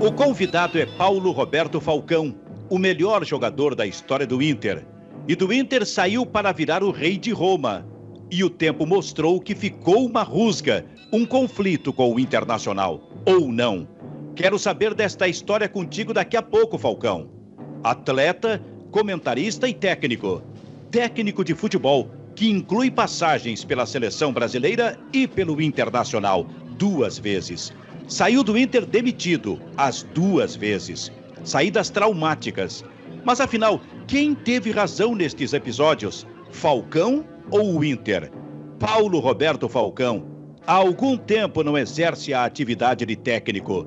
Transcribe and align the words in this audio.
O 0.00 0.10
convidado 0.10 0.78
é 0.78 0.86
Paulo 0.86 1.30
Roberto 1.30 1.78
Falcão, 1.78 2.34
o 2.70 2.78
melhor 2.78 3.22
jogador 3.22 3.74
da 3.74 3.86
história 3.86 4.26
do 4.26 4.40
Inter. 4.40 4.82
E 5.28 5.36
do 5.36 5.52
Inter 5.52 5.84
saiu 5.84 6.24
para 6.24 6.52
virar 6.52 6.82
o 6.82 6.90
rei 6.90 7.18
de 7.18 7.32
Roma. 7.32 7.86
E 8.30 8.42
o 8.42 8.48
tempo 8.48 8.86
mostrou 8.86 9.38
que 9.38 9.54
ficou 9.54 10.06
uma 10.06 10.22
rusga, 10.22 10.86
um 11.12 11.26
conflito 11.26 11.92
com 11.92 12.14
o 12.14 12.18
Internacional. 12.18 13.10
Ou 13.26 13.52
não. 13.52 13.86
Quero 14.34 14.58
saber 14.58 14.94
desta 14.94 15.28
história 15.28 15.68
contigo 15.68 16.14
daqui 16.14 16.34
a 16.34 16.40
pouco, 16.40 16.78
Falcão. 16.78 17.28
Atleta, 17.84 18.64
comentarista 18.90 19.68
e 19.68 19.74
técnico. 19.74 20.42
Técnico 20.90 21.44
de 21.44 21.54
futebol, 21.54 22.08
que 22.34 22.48
inclui 22.48 22.90
passagens 22.90 23.66
pela 23.66 23.84
seleção 23.84 24.32
brasileira 24.32 24.98
e 25.12 25.28
pelo 25.28 25.60
Internacional, 25.60 26.46
duas 26.78 27.18
vezes. 27.18 27.70
Saiu 28.10 28.42
do 28.42 28.58
Inter 28.58 28.84
demitido, 28.84 29.60
as 29.76 30.02
duas 30.02 30.56
vezes. 30.56 31.12
Saídas 31.44 31.90
traumáticas. 31.90 32.84
Mas 33.24 33.40
afinal, 33.40 33.80
quem 34.08 34.34
teve 34.34 34.72
razão 34.72 35.14
nestes 35.14 35.52
episódios? 35.52 36.26
Falcão 36.50 37.24
ou 37.52 37.78
o 37.78 37.84
Inter? 37.84 38.28
Paulo 38.80 39.20
Roberto 39.20 39.68
Falcão, 39.68 40.26
há 40.66 40.72
algum 40.72 41.16
tempo 41.16 41.62
não 41.62 41.78
exerce 41.78 42.34
a 42.34 42.44
atividade 42.44 43.06
de 43.06 43.14
técnico. 43.14 43.86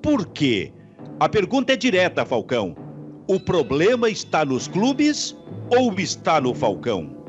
Por 0.00 0.28
quê? 0.28 0.72
A 1.18 1.28
pergunta 1.28 1.72
é 1.72 1.76
direta, 1.76 2.24
Falcão. 2.24 2.76
O 3.26 3.40
problema 3.40 4.08
está 4.08 4.44
nos 4.44 4.68
clubes 4.68 5.36
ou 5.76 5.92
está 5.98 6.40
no 6.40 6.54
Falcão? 6.54 7.23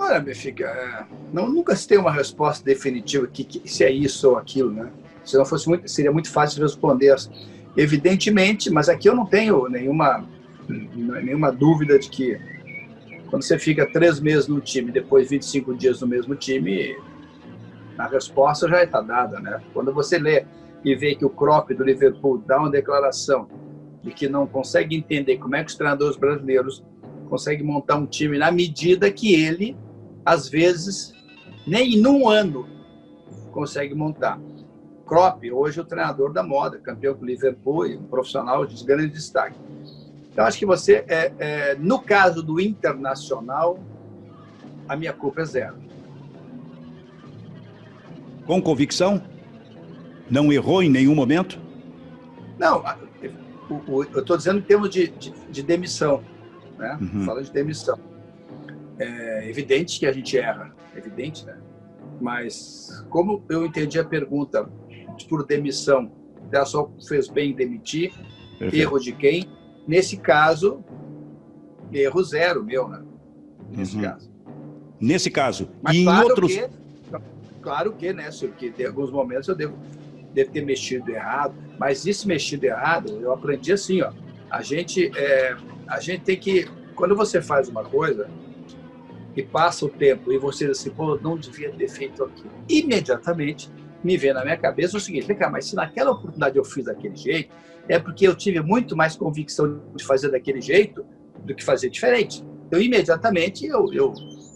Olha, 0.00 0.18
Benfica, 0.18 0.64
é, 0.64 1.04
não, 1.30 1.46
nunca 1.46 1.76
se 1.76 1.86
tem 1.86 1.98
uma 1.98 2.10
resposta 2.10 2.64
definitiva 2.64 3.26
que, 3.26 3.44
que, 3.44 3.68
se 3.68 3.84
é 3.84 3.92
isso 3.92 4.30
ou 4.30 4.38
aquilo, 4.38 4.70
né? 4.70 4.90
Se 5.22 5.36
não 5.36 5.44
fosse 5.44 5.68
muito, 5.68 5.86
seria 5.90 6.10
muito 6.10 6.30
fácil 6.30 6.62
responder. 6.62 7.14
Evidentemente, 7.76 8.70
mas 8.70 8.88
aqui 8.88 9.10
eu 9.10 9.14
não 9.14 9.26
tenho 9.26 9.68
nenhuma, 9.68 10.24
nenhuma 10.66 11.52
dúvida 11.52 11.98
de 11.98 12.08
que 12.08 12.40
quando 13.28 13.42
você 13.42 13.58
fica 13.58 13.84
três 13.92 14.18
meses 14.18 14.48
no 14.48 14.58
time, 14.58 14.90
depois 14.90 15.28
25 15.28 15.74
dias 15.74 16.00
no 16.00 16.06
mesmo 16.06 16.34
time, 16.34 16.96
a 17.98 18.06
resposta 18.06 18.66
já 18.66 18.82
está 18.82 19.02
dada, 19.02 19.38
né? 19.38 19.60
Quando 19.74 19.92
você 19.92 20.18
lê 20.18 20.46
e 20.82 20.94
vê 20.94 21.14
que 21.14 21.26
o 21.26 21.30
Crop 21.30 21.74
do 21.74 21.84
Liverpool 21.84 22.38
dá 22.38 22.58
uma 22.58 22.70
declaração 22.70 23.46
de 24.02 24.12
que 24.12 24.30
não 24.30 24.46
consegue 24.46 24.96
entender 24.96 25.36
como 25.36 25.56
é 25.56 25.62
que 25.62 25.70
os 25.70 25.76
treinadores 25.76 26.16
brasileiros 26.16 26.82
conseguem 27.28 27.66
montar 27.66 27.96
um 27.96 28.06
time 28.06 28.38
na 28.38 28.50
medida 28.50 29.12
que 29.12 29.34
ele, 29.34 29.76
às 30.24 30.48
vezes, 30.48 31.14
nem 31.66 32.00
num 32.00 32.28
ano 32.28 32.66
consegue 33.52 33.94
montar. 33.94 34.38
Crop, 35.06 35.50
hoje 35.50 35.78
é 35.78 35.82
o 35.82 35.84
treinador 35.84 36.32
da 36.32 36.42
moda, 36.42 36.78
campeão 36.78 37.14
com 37.14 37.24
o 37.24 37.26
Liverpool 37.26 37.86
e 37.86 37.96
um 37.96 38.04
profissional 38.04 38.64
de 38.64 38.84
grande 38.84 39.12
destaque. 39.12 39.58
Então, 40.32 40.44
acho 40.44 40.58
que 40.58 40.66
você, 40.66 41.04
é, 41.08 41.32
é, 41.38 41.74
no 41.74 42.00
caso 42.00 42.42
do 42.42 42.60
Internacional, 42.60 43.78
a 44.88 44.94
minha 44.94 45.12
culpa 45.12 45.40
é 45.40 45.44
zero. 45.44 45.76
Com 48.46 48.62
convicção? 48.62 49.20
Não 50.30 50.52
errou 50.52 50.82
em 50.82 50.88
nenhum 50.88 51.14
momento? 51.14 51.58
Não, 52.58 52.84
eu 53.88 54.20
estou 54.20 54.36
dizendo 54.36 54.58
em 54.58 54.62
termos 54.62 54.90
de, 54.90 55.08
de, 55.08 55.32
de 55.50 55.62
demissão, 55.62 56.22
né? 56.78 56.96
Uhum. 57.00 57.24
Fala 57.24 57.42
de 57.42 57.52
demissão. 57.52 57.98
É 59.00 59.48
evidente 59.48 59.98
que 59.98 60.06
a 60.06 60.12
gente 60.12 60.36
erra, 60.36 60.74
é 60.94 60.98
evidente, 60.98 61.46
né? 61.46 61.58
Mas 62.20 63.02
como 63.08 63.42
eu 63.48 63.64
entendi 63.64 63.98
a 63.98 64.04
pergunta 64.04 64.68
por 65.28 65.46
demissão, 65.46 66.12
ela 66.52 66.66
só 66.66 66.90
fez 67.08 67.28
bem 67.28 67.52
em 67.52 67.54
demitir, 67.54 68.12
erro 68.60 68.98
de 68.98 69.12
quem? 69.12 69.48
Nesse 69.88 70.18
caso, 70.18 70.84
erro 71.90 72.22
zero 72.22 72.62
meu, 72.62 72.88
né? 72.88 73.02
Nesse 73.70 73.96
uhum. 73.96 74.02
caso. 74.02 74.30
Nesse 75.00 75.30
caso. 75.30 75.70
Mas 75.80 75.96
e 75.96 76.04
claro 76.04 76.26
em 76.26 76.28
outros. 76.28 76.54
Que, 76.54 76.68
claro 77.62 77.92
que, 77.94 78.12
né, 78.12 78.28
que 78.58 78.74
em 78.78 78.86
alguns 78.86 79.10
momentos 79.10 79.48
eu 79.48 79.54
devo 79.54 79.78
deve 80.34 80.50
ter 80.50 80.64
mexido 80.64 81.10
errado, 81.10 81.54
mas 81.78 82.06
isso 82.06 82.28
mexido 82.28 82.64
errado, 82.64 83.18
eu 83.20 83.32
aprendi 83.32 83.72
assim, 83.72 84.00
ó, 84.00 84.12
a 84.48 84.62
gente, 84.62 85.10
é, 85.16 85.56
a 85.88 86.00
gente 86.00 86.22
tem 86.22 86.38
que, 86.38 86.68
quando 86.94 87.16
você 87.16 87.42
faz 87.42 87.68
uma 87.68 87.84
coisa 87.84 88.28
e 89.36 89.42
passa 89.42 89.86
o 89.86 89.88
tempo 89.88 90.32
e 90.32 90.38
você 90.38 90.66
diz 90.66 90.80
assim, 90.80 90.90
pô, 90.90 91.16
não 91.16 91.36
devia 91.36 91.70
ter 91.70 91.88
feito 91.88 92.24
aquilo, 92.24 92.50
imediatamente 92.68 93.70
me 94.02 94.16
vem 94.16 94.32
na 94.32 94.42
minha 94.42 94.56
cabeça 94.56 94.96
o 94.96 95.00
seguinte, 95.00 95.26
vem 95.26 95.36
mas 95.50 95.66
se 95.66 95.76
naquela 95.76 96.10
oportunidade 96.10 96.56
eu 96.56 96.64
fiz 96.64 96.86
daquele 96.86 97.16
jeito, 97.16 97.54
é 97.88 97.98
porque 97.98 98.26
eu 98.26 98.34
tive 98.34 98.60
muito 98.60 98.96
mais 98.96 99.16
convicção 99.16 99.80
de 99.94 100.04
fazer 100.04 100.30
daquele 100.30 100.60
jeito 100.60 101.04
do 101.44 101.54
que 101.54 101.64
fazer 101.64 101.90
diferente. 101.90 102.44
Então, 102.66 102.80
imediatamente, 102.80 103.66
eu, 103.66 103.92
eu, 103.92 104.14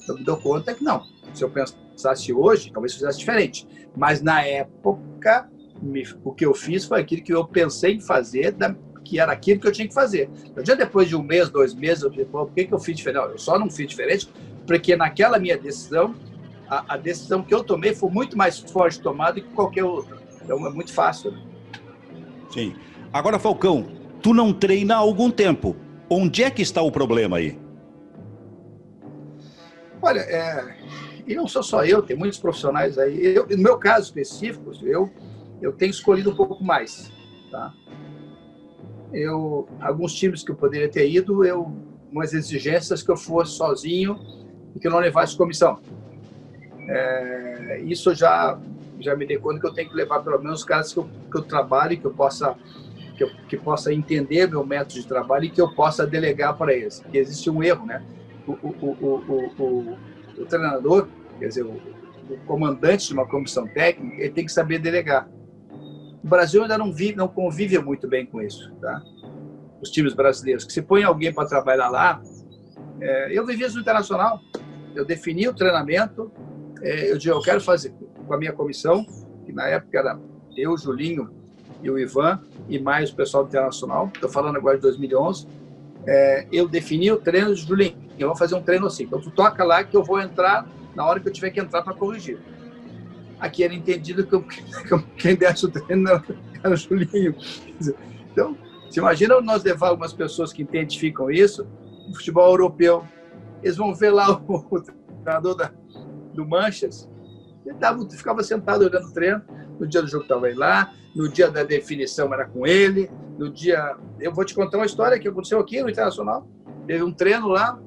eu 0.09 0.15
me 0.15 0.25
dou 0.25 0.37
conta 0.37 0.73
que 0.73 0.85
não. 0.85 1.03
Se 1.33 1.43
eu 1.43 1.51
pensasse 1.51 2.33
hoje, 2.33 2.71
talvez 2.73 2.95
fizesse 2.95 3.19
diferente. 3.19 3.67
Mas, 3.97 4.23
na 4.23 4.45
época, 4.45 5.51
o 6.23 6.33
que 6.33 6.47
eu 6.47 6.55
fiz 6.55 6.85
foi 6.85 7.01
aquilo 7.01 7.23
que 7.23 7.35
eu 7.35 7.45
pensei 7.45 7.95
em 7.95 8.01
fazer, 8.01 8.53
da, 8.53 8.75
que 9.05 9.19
era 9.19 9.33
aquilo 9.33 9.61
que 9.61 9.67
eu 9.67 9.73
tinha 9.73 9.89
que 9.89 9.95
fazer. 9.95 10.31
No 10.55 10.63
dia 10.63 10.77
depois 10.77 11.09
de 11.09 11.17
um 11.17 11.23
mês, 11.23 11.51
dois 11.51 11.75
meses, 11.75 12.05
eu 12.05 12.11
disse, 12.11 12.27
por 12.27 12.51
que, 12.53 12.67
que 12.67 12.73
eu 12.73 12.79
fiz 12.79 12.97
diferente? 12.97 13.25
Não, 13.25 13.31
eu 13.33 13.39
só 13.39 13.59
não 13.59 13.69
fiz 13.69 13.89
diferente 13.89 14.29
porque 14.67 14.97
naquela 14.97 15.39
minha 15.39 15.57
decisão, 15.57 16.15
a, 16.69 16.95
a, 16.95 16.97
decisão 16.97 17.43
que 17.43 17.55
eu 17.55 17.63
tomei 17.63 17.95
foi 17.95 18.11
muito 18.11 18.37
mais 18.37 18.59
forte 18.59 19.01
tomada 19.01 19.41
que 19.41 19.49
qualquer 19.51 19.85
outra. 19.85 20.19
Então 20.43 20.67
é 20.67 20.71
muito 20.71 20.93
fácil. 20.93 21.33
Né? 21.33 21.43
Sim. 22.51 22.75
Agora, 23.13 23.39
Falcão, 23.39 23.87
tu 24.23 24.33
não 24.33 24.53
treina 24.53 24.95
há 24.95 24.99
algum 24.99 25.31
tempo. 25.31 25.77
Onde 26.09 26.43
é 26.43 26.51
que 26.51 26.63
está 26.63 26.83
o 26.83 26.91
problema 26.91 27.39
aí? 27.39 27.59
Olha, 30.01 30.21
é, 30.21 30.77
e 31.27 31.35
não 31.35 31.49
sou 31.49 31.63
só 31.63 31.85
eu, 31.85 32.03
tem 32.03 32.17
muitos 32.17 32.39
profissionais 32.39 32.99
aí. 32.99 33.35
Eu, 33.35 33.47
no 33.47 33.63
meu 33.63 33.79
caso 33.79 34.07
específico, 34.07 34.73
eu 34.83 35.11
eu 35.65 35.73
tenho 35.73 35.91
escolhido 35.91 36.31
um 36.31 36.37
pouco 36.37 36.63
mais, 36.63 37.11
tá? 37.51 37.73
Eu, 39.13 39.67
alguns 39.81 40.13
times 40.13 40.43
que 40.43 40.51
eu 40.51 40.57
poderia 40.57 40.91
ter 40.91 41.09
ido, 41.09 41.45
eu, 41.45 41.73
umas 42.13 42.35
exigências 42.35 43.03
que 43.03 43.11
eu 43.11 43.17
fosse 43.17 43.53
sozinho 43.53 44.19
e 44.75 44.79
que 44.79 44.87
eu 44.87 44.91
não 44.91 44.99
levasse 44.99 45.37
comissão. 45.37 45.79
É, 46.89 47.81
isso 47.85 48.11
eu 48.11 48.15
já 48.15 48.59
já 49.01 49.17
me 49.17 49.27
dei 49.27 49.39
conta 49.39 49.61
que 49.61 49.67
eu 49.67 49.73
tenho 49.73 49.89
que 49.89 49.97
levar 49.97 50.21
pelo 50.21 50.39
menos 50.39 50.61
os 50.61 50.65
caras 50.65 50.93
que 50.93 50.99
eu, 50.99 51.09
que 51.31 51.37
eu 51.37 51.43
trabalho, 51.43 51.99
que 51.99 52.05
eu 52.05 52.13
possa 52.13 52.57
que, 53.17 53.25
eu, 53.25 53.31
que 53.49 53.57
possa 53.57 53.93
entender 53.93 54.49
meu 54.49 54.65
método 54.65 55.01
de 55.01 55.07
trabalho 55.07 55.45
e 55.45 55.51
que 55.51 55.61
eu 55.61 55.73
possa 55.73 56.07
delegar 56.07 56.57
para 56.57 56.73
eles. 56.75 57.01
Que 57.11 57.19
existe 57.19 57.49
um 57.49 57.63
erro, 57.63 57.87
né? 57.87 58.05
O, 58.47 58.53
o, 58.53 58.77
o, 58.83 59.99
o, 60.39 60.47
treinador, 60.47 61.09
quer 61.39 61.49
dizer, 61.49 61.65
o 61.65 61.81
comandante 62.47 63.07
de 63.07 63.15
uma 63.15 63.27
comissão 63.27 63.67
técnica, 63.67 64.21
ele 64.21 64.31
tem 64.31 64.45
que 64.45 64.53
saber 64.53 64.79
delegar. 64.79 65.29
O 66.23 66.29
Brasil 66.29 66.63
ainda 66.63 66.77
não 66.77 66.93
vive, 66.93 67.17
não 67.17 67.29
convive 67.29 67.79
muito 67.79 68.09
bem 68.09 68.27
com 68.27 68.41
isso, 68.43 68.73
tá? 68.81 69.03
Os 69.81 69.91
times 69.91 70.15
brasileiros, 70.15 70.65
que 70.65 70.73
se 70.73 70.83
põe 70.83 71.05
alguém 71.05 71.33
para 71.33 71.47
trabalhar 71.47 71.89
lá, 71.91 72.21
é, 73.01 73.39
eu 73.39 73.47
vivi 73.47 73.65
isso 73.65 73.77
no 73.77 73.83
internacional. 73.83 74.41
Eu 74.95 75.05
defini 75.05 75.49
o 75.49 75.55
treinamento, 75.55 76.31
é, 76.83 77.11
eu 77.11 77.19
digo, 77.19 77.35
eu 77.35 77.43
quero 77.43 77.61
fazer 77.61 77.93
com 78.27 78.33
a 78.33 78.39
minha 78.39 78.53
comissão, 78.53 79.05
que 79.45 79.53
na 79.53 79.67
época 79.67 79.99
era 79.99 80.19
eu, 80.57 80.77
Julinho 80.77 81.31
e 81.83 81.91
o 81.91 81.99
Ivan, 81.99 82.41
e 82.69 82.79
mais 82.79 83.11
o 83.11 83.17
pessoal 83.17 83.45
do 83.45 83.49
internacional. 83.49 84.11
Estou 84.15 84.31
falando 84.31 84.57
agora 84.57 84.77
de 84.77 84.83
2011. 84.83 85.47
É, 86.07 86.47
eu 86.53 86.69
defini 86.69 87.11
o 87.11 87.17
treino 87.17 87.55
de 87.55 87.63
Julinho. 87.63 87.97
Eu 88.19 88.29
vou 88.29 88.37
fazer 88.37 88.55
um 88.55 88.63
treino 88.63 88.87
assim. 88.87 89.05
Então, 89.05 89.21
tu 89.21 89.31
toca 89.31 89.65
lá 89.65 89.83
que 89.83 89.97
eu 89.97 90.05
vou 90.05 90.21
entrar 90.21 90.67
na 90.95 91.05
hora 91.05 91.19
que 91.19 91.29
eu 91.29 91.33
tiver 91.33 91.51
que 91.51 91.61
entrar 91.61 91.83
para 91.83 91.93
corrigir 91.93 92.39
aqui 93.45 93.63
era 93.63 93.75
entendido 93.75 94.27
que, 94.27 94.59
quem 95.17 95.37
desse 95.37 95.67
o 95.67 95.71
treino 95.71 96.11
era 96.63 96.75
o 96.75 96.77
Julinho. 96.77 97.35
Então, 98.33 98.57
você 98.89 99.01
imagina 99.01 99.41
nós 99.41 99.63
levar 99.63 99.89
algumas 99.89 100.13
pessoas 100.13 100.53
que 100.53 100.63
identificam 100.63 101.31
isso, 101.31 101.67
futebol 102.15 102.51
europeu, 102.51 103.07
eles 103.65 103.77
vão 103.77 103.95
ver 103.95 104.11
lá 104.11 104.31
o, 104.31 104.67
o 104.71 104.81
treinador 105.25 105.57
da, 105.57 105.73
do 106.35 106.47
Manchas, 106.47 107.09
ele 107.65 107.77
tava, 107.77 108.07
ficava 108.11 108.43
sentado 108.43 108.85
olhando 108.85 109.09
o 109.09 109.13
treino, 109.13 109.43
no 109.81 109.87
dia 109.87 110.03
do 110.03 110.09
jogo 110.09 110.25
estava 110.25 110.49
ele 110.49 110.59
lá, 110.59 110.93
no 111.17 111.29
dia 111.29 111.51
da 111.51 111.63
definição 111.63 112.33
era 112.33 112.45
com 112.45 112.67
ele, 112.67 113.11
no 113.39 113.51
dia... 113.51 113.97
Eu 114.21 114.33
vou 114.33 114.45
te 114.45 114.55
contar 114.55 114.77
uma 114.77 114.87
história 114.87 115.19
que 115.19 115.27
aconteceu 115.27 115.59
aqui 115.59 115.83
no 115.83 115.89
Internacional, 115.89 116.47
teve 116.87 117.03
um 117.03 117.13
treino 117.13 117.49
lá 117.49 117.81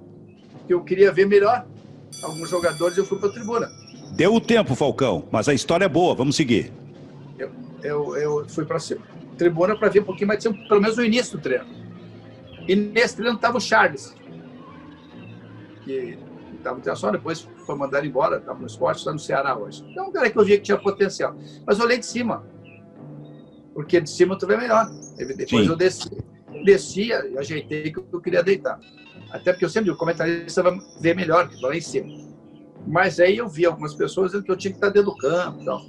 que 0.66 0.74
eu 0.74 0.84
queria 0.84 1.12
ver 1.12 1.28
melhor 1.28 1.66
alguns 2.24 2.50
jogadores, 2.50 2.98
eu 2.98 3.06
fui 3.06 3.20
para 3.20 3.30
a 3.30 3.32
tribuna. 3.32 3.70
Deu 4.16 4.34
o 4.34 4.42
tempo, 4.42 4.74
Falcão, 4.74 5.28
mas 5.32 5.48
a 5.48 5.54
história 5.54 5.86
é 5.86 5.90
boa, 5.90 6.16
vamos 6.16 6.36
seguir. 6.36 6.74
Eu, 7.38 7.52
eu, 7.84 8.18
eu 8.18 8.50
fui 8.50 8.66
para 8.66 8.78
a 8.78 9.36
tribuna 9.38 9.78
para 9.78 9.90
ver 9.90 10.00
um 10.00 10.06
pouquinho 10.06 10.30
mais, 10.30 10.44
pelo 10.44 10.82
menos 10.82 10.98
o 10.98 11.04
início 11.04 11.38
do 11.38 11.44
treino. 11.44 11.66
E 12.68 12.76
nesse 12.76 13.16
treino 13.16 13.36
estava 13.36 13.58
o 13.58 13.62
Charles, 13.62 14.16
que 15.88 16.58
estava 16.58 16.78
no 16.78 16.96
só 16.96 17.12
depois 17.12 17.48
foi 17.66 17.76
mandado 17.76 18.06
embora, 18.06 18.38
estava 18.38 18.60
no 18.60 18.68
esporte, 18.68 19.00
está 19.00 19.12
no 19.12 19.20
Ceará 19.20 19.58
hoje. 19.58 19.86
Então, 19.90 20.10
um 20.10 20.12
cara 20.12 20.30
que 20.30 20.38
eu 20.38 20.44
via 20.44 20.58
que 20.58 20.64
tinha 20.64 20.78
potencial. 20.78 21.36
Mas 21.66 21.80
olhei 21.80 21.98
de 21.98 22.06
cima. 22.06 22.46
porque 23.74 24.02
de 24.02 24.10
cima 24.10 24.38
tu 24.38 24.48
vê 24.48 24.58
melhor. 24.58 24.90
Depois 25.18 25.66
Sim. 25.66 25.70
eu 25.70 25.76
desci, 25.76 26.10
descia 26.66 27.28
e 27.28 27.38
ajeitei 27.38 27.92
que 27.92 28.00
eu 28.00 28.22
queria 28.22 28.44
deitar. 28.44 28.80
Até 29.32 29.52
porque 29.52 29.66
eu 29.66 29.70
sempre 29.70 29.86
digo, 29.86 29.96
o 29.96 30.00
comentarista 30.00 30.64
vai 30.64 30.78
ver 31.00 31.16
melhor 31.16 31.48
que 31.48 31.62
lá 31.62 31.76
em 31.76 31.82
cima. 31.82 32.08
Mas 32.88 33.20
aí 33.20 33.38
eu 33.38 33.48
vi 33.48 33.66
algumas 33.66 33.94
pessoas 33.94 34.32
dizendo 34.32 34.46
que 34.46 34.52
eu 34.52 34.58
tinha 34.58 34.72
que 34.72 34.78
estar 34.78 34.90
dentro 34.90 35.12
do 35.12 35.18
campo 35.18 35.62
e 35.62 35.66
tal. 35.66 35.86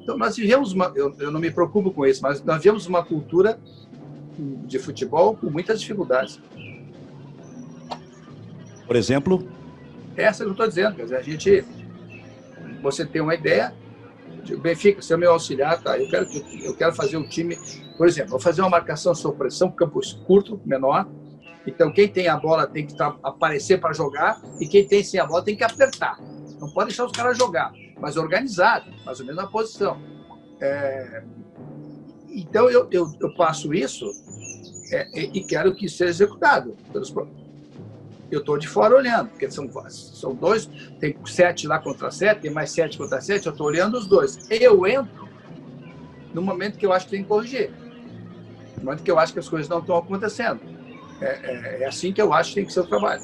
Então 0.00 0.16
nós 0.16 0.36
vivemos 0.36 0.72
uma, 0.72 0.92
eu, 0.94 1.14
eu 1.18 1.30
não 1.30 1.40
me 1.40 1.50
preocupo 1.50 1.92
com 1.92 2.06
isso, 2.06 2.22
mas 2.22 2.42
nós 2.42 2.58
vivemos 2.58 2.86
uma 2.86 3.04
cultura 3.04 3.58
de 4.38 4.78
futebol 4.78 5.36
com 5.36 5.50
muitas 5.50 5.80
dificuldades. 5.80 6.40
Por 8.92 8.96
exemplo? 8.98 9.48
Essa 10.14 10.44
eu 10.44 10.50
estou 10.50 10.68
dizendo, 10.68 10.94
quer 10.94 11.04
dizer, 11.04 11.16
a 11.16 11.22
gente, 11.22 11.64
você 12.82 13.06
tem 13.06 13.22
uma 13.22 13.34
ideia, 13.34 13.74
de 14.44 14.54
Benfica, 14.54 15.00
você 15.00 15.14
é 15.14 15.16
meu 15.16 15.32
auxiliar, 15.32 15.82
tá? 15.82 15.98
Eu 15.98 16.10
quero, 16.10 16.26
eu 16.62 16.76
quero 16.76 16.94
fazer 16.94 17.16
um 17.16 17.26
time, 17.26 17.56
por 17.96 18.06
exemplo, 18.06 18.32
vou 18.32 18.40
fazer 18.40 18.60
uma 18.60 18.68
marcação 18.68 19.14
sob 19.14 19.38
pressão, 19.38 19.72
campo 19.72 19.98
curto, 20.26 20.60
menor. 20.66 21.08
Então, 21.66 21.90
quem 21.90 22.06
tem 22.06 22.28
a 22.28 22.36
bola 22.36 22.66
tem 22.66 22.86
que 22.86 22.94
tá, 22.94 23.16
aparecer 23.22 23.80
para 23.80 23.94
jogar 23.94 24.42
e 24.60 24.66
quem 24.66 24.86
tem 24.86 25.02
sem 25.02 25.18
a 25.18 25.24
bola 25.24 25.42
tem 25.42 25.56
que 25.56 25.64
apertar. 25.64 26.20
Não 26.60 26.70
pode 26.70 26.88
deixar 26.88 27.06
os 27.06 27.12
caras 27.12 27.38
jogar, 27.38 27.72
mas 27.98 28.18
organizado, 28.18 28.92
mais 29.06 29.20
ou 29.20 29.24
menos 29.24 29.42
na 29.42 29.48
posição. 29.48 29.98
É... 30.60 31.24
Então, 32.28 32.68
eu, 32.68 32.86
eu, 32.90 33.10
eu, 33.18 33.34
passo 33.36 33.72
isso 33.72 34.04
é, 34.92 35.08
e 35.18 35.42
quero 35.44 35.74
que 35.74 35.88
seja 35.88 36.10
executado 36.10 36.76
pelos 36.92 37.10
eu 38.34 38.40
estou 38.40 38.56
de 38.56 38.66
fora 38.66 38.96
olhando, 38.96 39.28
porque 39.28 39.50
são, 39.50 39.70
são 39.90 40.34
dois, 40.34 40.66
tem 40.98 41.14
sete 41.26 41.66
lá 41.66 41.78
contra 41.78 42.10
sete, 42.10 42.40
tem 42.40 42.50
mais 42.50 42.70
sete 42.70 42.96
contra 42.96 43.20
sete, 43.20 43.46
eu 43.46 43.52
estou 43.52 43.66
olhando 43.66 43.98
os 43.98 44.06
dois. 44.06 44.38
Eu 44.50 44.86
entro 44.86 45.28
no 46.32 46.40
momento 46.40 46.78
que 46.78 46.86
eu 46.86 46.92
acho 46.92 47.04
que 47.04 47.10
tem 47.10 47.22
que 47.22 47.28
corrigir, 47.28 47.70
no 48.78 48.84
momento 48.84 49.02
que 49.02 49.10
eu 49.10 49.18
acho 49.18 49.34
que 49.34 49.38
as 49.38 49.48
coisas 49.48 49.68
não 49.68 49.80
estão 49.80 49.96
acontecendo. 49.96 50.60
É, 51.20 51.26
é, 51.26 51.82
é 51.82 51.86
assim 51.86 52.12
que 52.12 52.22
eu 52.22 52.32
acho 52.32 52.50
que 52.50 52.54
tem 52.56 52.64
que 52.64 52.72
ser 52.72 52.80
o 52.80 52.86
trabalho. 52.86 53.22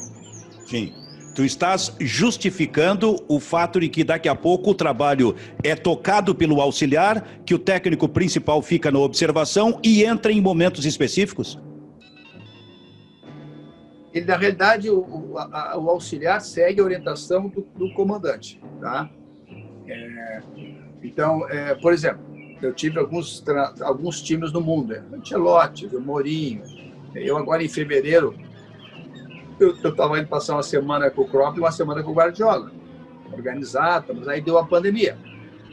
Sim. 0.66 0.93
Tu 1.34 1.44
estás 1.44 1.94
justificando 2.00 3.16
o 3.28 3.38
fato 3.38 3.81
de 3.81 3.88
que 3.88 4.02
daqui 4.02 4.28
a 4.28 4.34
pouco 4.34 4.72
o 4.72 4.75
trabalho 4.75 5.37
é 5.62 5.75
tocado 5.75 6.34
pelo 6.34 6.60
auxiliar, 6.60 7.26
que 7.46 7.55
o 7.55 7.58
técnico 7.58 8.08
principal 8.08 8.60
fica 8.60 8.90
na 8.90 8.99
observação 8.99 9.81
e 9.82 10.05
entra 10.05 10.32
em 10.32 10.40
momentos 10.40 10.84
específicos? 10.84 11.58
Ele 14.12 14.26
na 14.26 14.37
realidade 14.37 14.90
o, 14.90 15.37
a, 15.37 15.76
o 15.78 15.90
auxiliar 15.90 16.40
segue 16.40 16.81
a 16.81 16.84
orientação 16.84 17.49
do, 17.49 17.66
do 17.76 17.93
comandante, 17.93 18.60
tá? 18.81 19.10
É, 19.87 20.43
então, 21.02 21.49
é, 21.49 21.75
por 21.75 21.93
exemplo, 21.93 22.22
eu 22.60 22.72
tive 22.72 22.99
alguns 22.99 23.44
alguns 23.81 24.20
times 24.20 24.52
no 24.52 24.60
mundo, 24.60 24.94
é, 24.94 25.02
Ancelotti, 25.12 25.87
o 25.87 26.00
Mourinho. 26.00 26.62
Eu 27.14 27.37
agora 27.37 27.62
em 27.62 27.69
fevereiro 27.69 28.34
eu 29.58 29.72
estava 29.72 30.19
indo 30.19 30.28
passar 30.28 30.55
uma 30.55 30.62
semana 30.62 31.10
com 31.10 31.22
o 31.22 31.28
Klopp 31.28 31.56
e 31.56 31.60
uma 31.60 31.72
semana 31.72 32.02
com 32.02 32.10
o 32.12 32.14
Guardiola, 32.14 32.70
organizado, 33.32 34.14
mas 34.14 34.28
aí 34.28 34.40
deu 34.40 34.56
a 34.56 34.64
pandemia. 34.64 35.19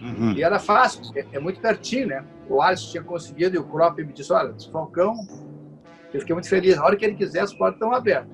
Uhum. 0.01 0.33
E 0.33 0.43
era 0.43 0.59
fácil, 0.59 1.01
é, 1.15 1.25
é, 1.31 1.39
muito 1.39 1.59
pertinho, 1.59 2.07
né? 2.07 2.25
O 2.49 2.61
Alisson 2.61 2.91
tinha 2.91 3.03
conseguido 3.03 3.55
e 3.55 3.59
o 3.59 3.63
Klopp 3.63 3.97
me 3.99 4.11
disse, 4.11 4.31
olha, 4.33 4.53
Falcão 4.71 5.15
eu 6.15 6.21
fiquei 6.21 6.33
muito 6.33 6.49
feliz. 6.49 6.77
Na 6.77 6.85
hora 6.85 6.95
que 6.95 7.05
ele 7.05 7.15
quiser, 7.15 7.41
as 7.41 7.53
portas 7.53 7.75
estão 7.75 7.93
abertas. 7.93 8.29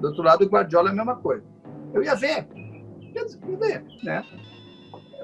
Do 0.00 0.08
outro 0.08 0.22
lado, 0.22 0.44
o 0.44 0.48
Guardiola 0.48 0.88
é 0.88 0.92
a 0.92 0.94
mesma 0.94 1.16
coisa. 1.16 1.44
Eu 1.94 2.02
ia 2.02 2.14
ver. 2.14 2.46
Ia 3.14 3.56
ver, 3.58 3.84
né? 4.02 4.24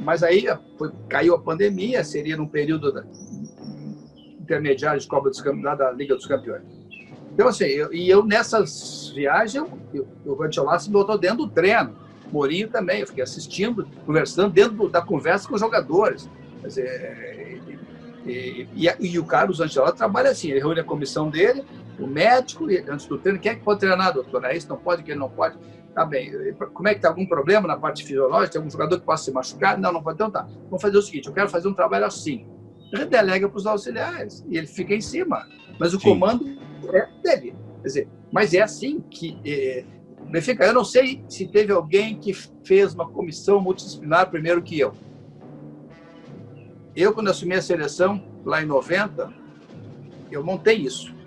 Mas 0.00 0.22
aí 0.22 0.46
foi, 0.78 0.92
caiu 1.08 1.34
a 1.34 1.40
pandemia, 1.40 2.04
seria 2.04 2.36
num 2.36 2.46
período 2.46 2.92
da, 2.92 3.04
intermediário 4.40 5.00
de 5.00 5.06
Copa 5.06 5.28
dos 5.28 5.40
Campeões, 5.40 5.78
da 5.78 5.90
Liga 5.90 6.14
dos 6.14 6.26
Campeões. 6.26 6.62
Então, 7.32 7.48
assim, 7.48 7.64
eu, 7.64 7.92
e 7.92 8.08
eu 8.08 8.24
nessas 8.24 9.12
viagens, 9.14 9.64
eu, 9.92 10.06
o 10.24 10.34
Guardiola 10.34 10.78
se 10.78 10.90
botou 10.90 11.18
dentro 11.18 11.38
do 11.38 11.48
treino. 11.48 11.96
Mourinho 12.32 12.68
também, 12.68 13.00
eu 13.00 13.06
fiquei 13.06 13.22
assistindo, 13.22 13.88
conversando 14.04 14.52
dentro 14.52 14.88
da 14.88 15.00
conversa 15.00 15.48
com 15.48 15.54
os 15.54 15.60
jogadores. 15.60 16.28
Dizer, 16.62 17.60
e, 18.26 18.68
e, 18.74 18.88
e, 19.00 19.18
o 19.18 19.24
Carlos 19.24 19.60
Ancelotti 19.60 19.96
trabalha 19.96 20.30
assim, 20.30 20.50
ele 20.50 20.60
reúne 20.60 20.80
a 20.80 20.84
comissão 20.84 21.30
dele, 21.30 21.64
o 21.98 22.06
médico, 22.06 22.66
antes 22.88 23.06
do 23.06 23.18
treino, 23.18 23.38
quem 23.40 23.52
é 23.52 23.54
que 23.56 23.64
pode 23.64 23.80
treinar, 23.80 24.12
doutor? 24.12 24.44
É 24.44 24.56
isso, 24.56 24.68
não 24.68 24.76
pode, 24.76 25.02
que 25.02 25.10
ele 25.10 25.18
não 25.18 25.28
pode. 25.28 25.58
Tá 25.94 26.04
bem, 26.04 26.54
como 26.72 26.86
é 26.86 26.92
que 26.92 26.98
está 26.98 27.08
algum 27.08 27.26
problema 27.26 27.66
na 27.66 27.76
parte 27.76 28.04
fisiológica? 28.04 28.52
Tem 28.52 28.58
algum 28.60 28.70
jogador 28.70 29.00
que 29.00 29.04
possa 29.04 29.24
se 29.24 29.32
machucar? 29.32 29.76
Não, 29.78 29.92
não 29.92 30.02
pode. 30.02 30.14
Então 30.14 30.30
tá, 30.30 30.48
vamos 30.64 30.80
fazer 30.80 30.96
o 30.96 31.02
seguinte, 31.02 31.26
eu 31.26 31.34
quero 31.34 31.48
fazer 31.48 31.66
um 31.66 31.74
trabalho 31.74 32.04
assim. 32.04 32.46
Ele 32.92 33.04
delega 33.04 33.48
para 33.48 33.58
os 33.58 33.66
auxiliares 33.66 34.44
e 34.48 34.56
ele 34.56 34.66
fica 34.66 34.94
em 34.94 35.00
cima. 35.00 35.46
Mas 35.78 35.92
o 35.92 36.00
Sim. 36.00 36.10
comando 36.10 36.58
é 36.92 37.08
dele. 37.22 37.54
Quer 37.82 37.88
dizer, 37.88 38.08
mas 38.30 38.54
é 38.54 38.62
assim 38.62 39.00
que... 39.00 39.38
É, 39.44 39.84
Benfica, 40.30 40.64
eu 40.64 40.74
não 40.74 40.84
sei 40.84 41.24
se 41.28 41.48
teve 41.48 41.72
alguém 41.72 42.18
que 42.18 42.32
fez 42.62 42.94
uma 42.94 43.08
comissão 43.08 43.60
multidisciplinar 43.60 44.30
primeiro 44.30 44.62
que 44.62 44.78
eu. 44.78 44.92
Eu, 46.94 47.14
quando 47.14 47.28
assumi 47.28 47.54
a 47.54 47.62
seleção, 47.62 48.22
lá 48.44 48.62
em 48.62 48.66
90, 48.66 49.32
eu 50.30 50.44
montei 50.44 50.76
isso 50.76 51.17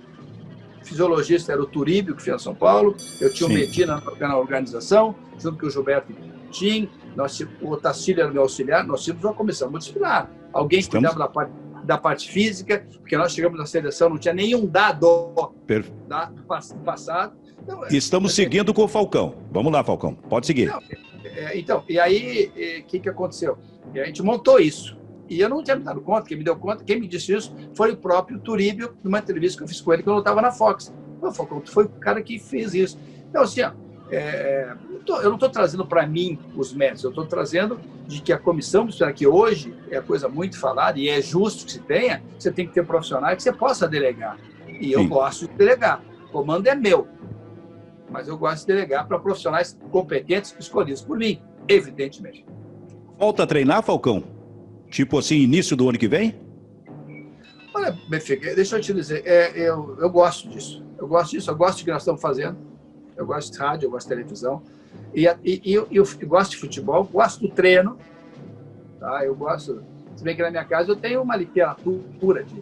fisiologista 0.83 1.51
era 1.51 1.61
o 1.61 1.65
Turíbio, 1.65 2.15
que 2.15 2.29
em 2.29 2.39
São 2.39 2.55
Paulo, 2.55 2.95
eu 3.19 3.31
tinha 3.33 3.47
Sim. 3.47 3.55
o 3.55 3.57
Medina 3.57 4.03
na 4.19 4.37
organização, 4.37 5.15
junto 5.37 5.59
com 5.59 5.67
o 5.67 5.69
Gilberto 5.69 6.13
Tim, 6.51 6.89
nós, 7.15 7.39
o 7.61 7.71
Otacílio 7.71 8.21
era 8.21 8.31
meu 8.31 8.43
auxiliar, 8.43 8.85
nós 8.85 9.03
tínhamos 9.03 9.23
uma 9.23 9.33
comissão 9.33 9.69
multidisciplinar. 9.69 10.29
Alguém 10.53 10.79
Estamos... 10.79 11.09
cuidava 11.09 11.19
da 11.19 11.33
parte, 11.33 11.53
da 11.83 11.97
parte 11.97 12.31
física, 12.31 12.85
porque 12.99 13.17
nós 13.17 13.33
chegamos 13.33 13.57
na 13.57 13.65
seleção, 13.65 14.09
não 14.09 14.17
tinha 14.17 14.33
nenhum 14.33 14.65
dado 14.65 15.53
per... 15.65 15.85
da, 16.07 16.25
do 16.25 16.43
passado. 16.83 17.35
Então, 17.63 17.85
Estamos 17.89 18.31
é, 18.31 18.35
seguindo 18.35 18.73
com 18.73 18.83
o 18.83 18.87
Falcão. 18.87 19.35
Vamos 19.51 19.71
lá, 19.71 19.83
Falcão, 19.83 20.13
pode 20.13 20.47
seguir. 20.47 20.67
Não, 20.67 20.79
é, 21.23 21.57
então, 21.57 21.83
e 21.87 21.99
aí, 21.99 22.81
o 22.81 22.87
que, 22.87 22.99
que 22.99 23.09
aconteceu? 23.09 23.57
E 23.93 23.99
a 23.99 24.05
gente 24.05 24.21
montou 24.23 24.59
isso. 24.59 24.97
E 25.31 25.39
eu 25.39 25.47
não 25.47 25.63
tinha 25.63 25.77
me 25.77 25.83
dado 25.83 26.01
conta, 26.01 26.27
quem 26.27 26.37
me 26.37 26.43
deu 26.43 26.57
conta, 26.57 26.83
quem 26.83 26.99
me 26.99 27.07
disse 27.07 27.33
isso 27.33 27.55
foi 27.73 27.93
o 27.93 27.95
próprio 27.95 28.37
Turíbio, 28.37 28.93
numa 29.01 29.19
entrevista 29.19 29.57
que 29.57 29.63
eu 29.63 29.67
fiz 29.69 29.79
com 29.79 29.93
ele 29.93 30.03
quando 30.03 30.17
eu 30.17 30.19
estava 30.19 30.41
na 30.41 30.51
Fox. 30.51 30.93
Eu 31.23 31.31
falei, 31.31 31.61
foi 31.67 31.85
o 31.85 31.89
cara 31.89 32.21
que 32.21 32.37
fez 32.37 32.73
isso. 32.73 32.99
Então, 33.29 33.43
assim, 33.43 33.61
ó, 33.61 33.71
é, 34.11 34.75
eu 35.07 35.29
não 35.29 35.35
estou 35.35 35.47
trazendo 35.47 35.85
para 35.85 36.05
mim 36.05 36.37
os 36.53 36.73
méritos, 36.73 37.05
eu 37.05 37.11
estou 37.11 37.25
trazendo 37.25 37.79
de 38.05 38.21
que 38.21 38.33
a 38.33 38.37
comissão 38.37 38.85
que 39.15 39.25
hoje 39.25 39.73
é 39.89 40.01
coisa 40.01 40.27
muito 40.27 40.59
falada 40.59 40.99
e 40.99 41.07
é 41.07 41.21
justo 41.21 41.65
que 41.65 41.71
se 41.71 41.79
tenha, 41.79 42.21
você 42.37 42.51
tem 42.51 42.67
que 42.67 42.73
ter 42.73 42.85
profissionais 42.85 43.37
que 43.37 43.43
você 43.43 43.53
possa 43.53 43.87
delegar. 43.87 44.37
E 44.67 44.91
eu 44.91 44.99
Sim. 44.99 45.07
gosto 45.07 45.47
de 45.47 45.53
delegar. 45.53 46.03
O 46.25 46.31
comando 46.33 46.67
é 46.67 46.75
meu, 46.75 47.07
mas 48.09 48.27
eu 48.27 48.37
gosto 48.37 48.67
de 48.67 48.73
delegar 48.73 49.07
para 49.07 49.17
profissionais 49.17 49.79
competentes 49.91 50.53
escolhidos 50.59 51.01
por 51.01 51.17
mim, 51.17 51.41
evidentemente. 51.69 52.45
Volta 53.17 53.43
a 53.43 53.47
treinar, 53.47 53.81
Falcão? 53.81 54.40
Tipo 54.91 55.17
assim, 55.17 55.37
início 55.37 55.75
do 55.77 55.87
ano 55.87 55.97
que 55.97 56.07
vem? 56.07 56.35
Olha, 57.73 57.97
Benfica, 58.09 58.53
deixa 58.53 58.75
eu 58.75 58.81
te 58.81 58.93
dizer, 58.93 59.23
é, 59.25 59.57
eu, 59.57 59.97
eu 59.97 60.09
gosto 60.09 60.49
disso. 60.49 60.83
Eu 60.99 61.07
gosto 61.07 61.31
disso, 61.31 61.49
eu 61.49 61.55
gosto 61.55 61.77
de 61.77 61.85
que 61.85 61.91
nós 61.91 62.01
estamos 62.01 62.21
fazendo. 62.21 62.57
Eu 63.15 63.25
gosto 63.25 63.53
de 63.53 63.57
rádio, 63.57 63.87
eu 63.87 63.91
gosto 63.91 64.09
de 64.09 64.15
televisão. 64.15 64.61
E, 65.15 65.25
e, 65.45 65.61
e 65.63 65.73
eu, 65.73 65.87
eu, 65.89 66.05
gosto 66.27 66.51
de 66.51 66.57
futebol, 66.57 67.05
gosto 67.05 67.39
do 67.39 67.49
treino. 67.49 67.97
Tá? 68.99 69.25
Eu 69.25 69.33
gosto. 69.33 69.81
Se 70.17 70.25
bem 70.25 70.35
que 70.35 70.41
na 70.41 70.51
minha 70.51 70.65
casa 70.65 70.91
eu 70.91 70.97
tenho 70.97 71.21
uma 71.21 71.37
literatura 71.37 72.43
de, 72.43 72.61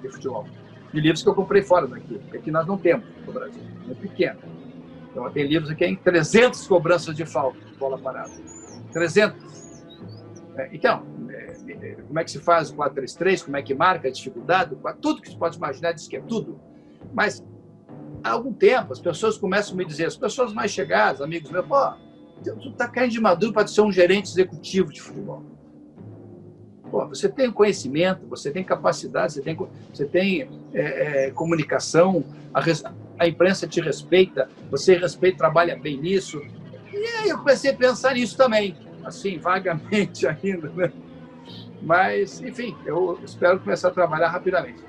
de 0.00 0.08
futebol. 0.08 0.46
De 0.94 1.00
livros 1.00 1.20
que 1.20 1.28
eu 1.28 1.34
comprei 1.34 1.62
fora 1.62 1.88
daqui. 1.88 2.16
Porque 2.16 2.36
aqui 2.36 2.50
nós 2.52 2.64
não 2.64 2.78
temos 2.78 3.04
no 3.26 3.32
Brasil. 3.32 3.62
É 3.90 3.94
pequeno. 3.94 4.38
Então 5.10 5.28
tem 5.32 5.48
livros 5.48 5.68
aqui 5.68 5.84
em 5.84 5.96
300 5.96 6.64
cobranças 6.68 7.16
de 7.16 7.26
falta, 7.26 7.58
bola 7.76 7.98
parada. 7.98 8.30
300. 8.92 9.84
É, 10.56 10.68
então, 10.72 11.04
como 12.06 12.18
é 12.18 12.24
que 12.24 12.30
se 12.30 12.38
faz 12.38 12.70
o 12.70 12.76
4-3-3, 12.76 13.44
como 13.44 13.56
é 13.56 13.62
que 13.62 13.74
marca 13.74 14.08
a 14.08 14.10
dificuldade, 14.10 14.76
tudo 15.00 15.22
que 15.22 15.30
se 15.30 15.36
pode 15.36 15.56
imaginar, 15.56 15.92
diz 15.92 16.08
que 16.08 16.16
é 16.16 16.20
tudo. 16.20 16.60
Mas, 17.12 17.44
há 18.22 18.30
algum 18.30 18.52
tempo, 18.52 18.92
as 18.92 19.00
pessoas 19.00 19.36
começam 19.38 19.74
a 19.74 19.76
me 19.76 19.84
dizer, 19.84 20.06
as 20.06 20.16
pessoas 20.16 20.52
mais 20.52 20.70
chegadas, 20.70 21.20
amigos 21.20 21.50
meus, 21.50 21.66
pô, 21.66 21.92
tu 22.42 22.68
está 22.70 22.88
caindo 22.88 23.12
de 23.12 23.20
maduro 23.20 23.52
para 23.52 23.66
ser 23.66 23.82
um 23.82 23.92
gerente 23.92 24.30
executivo 24.30 24.92
de 24.92 25.00
futebol. 25.00 25.42
Pô, 26.90 27.06
você 27.06 27.28
tem 27.28 27.50
conhecimento, 27.52 28.26
você 28.26 28.50
tem 28.50 28.64
capacidade, 28.64 29.34
você 29.34 29.42
tem, 29.42 29.56
você 29.92 30.04
tem 30.04 30.48
é, 30.74 31.26
é, 31.26 31.30
comunicação, 31.30 32.24
a, 32.52 32.60
a 33.18 33.28
imprensa 33.28 33.66
te 33.66 33.80
respeita, 33.80 34.48
você 34.70 34.96
respeita, 34.96 35.38
trabalha 35.38 35.76
bem 35.76 36.00
nisso. 36.00 36.42
E 36.92 36.96
aí 36.96 37.28
eu 37.28 37.38
comecei 37.38 37.70
a 37.70 37.76
pensar 37.76 38.14
nisso 38.14 38.36
também, 38.36 38.74
assim, 39.04 39.38
vagamente 39.38 40.26
ainda, 40.28 40.68
né? 40.70 40.92
Mas, 41.82 42.40
enfim, 42.40 42.76
eu 42.84 43.18
espero 43.24 43.60
começar 43.60 43.88
a 43.88 43.90
trabalhar 43.90 44.28
rapidamente. 44.28 44.82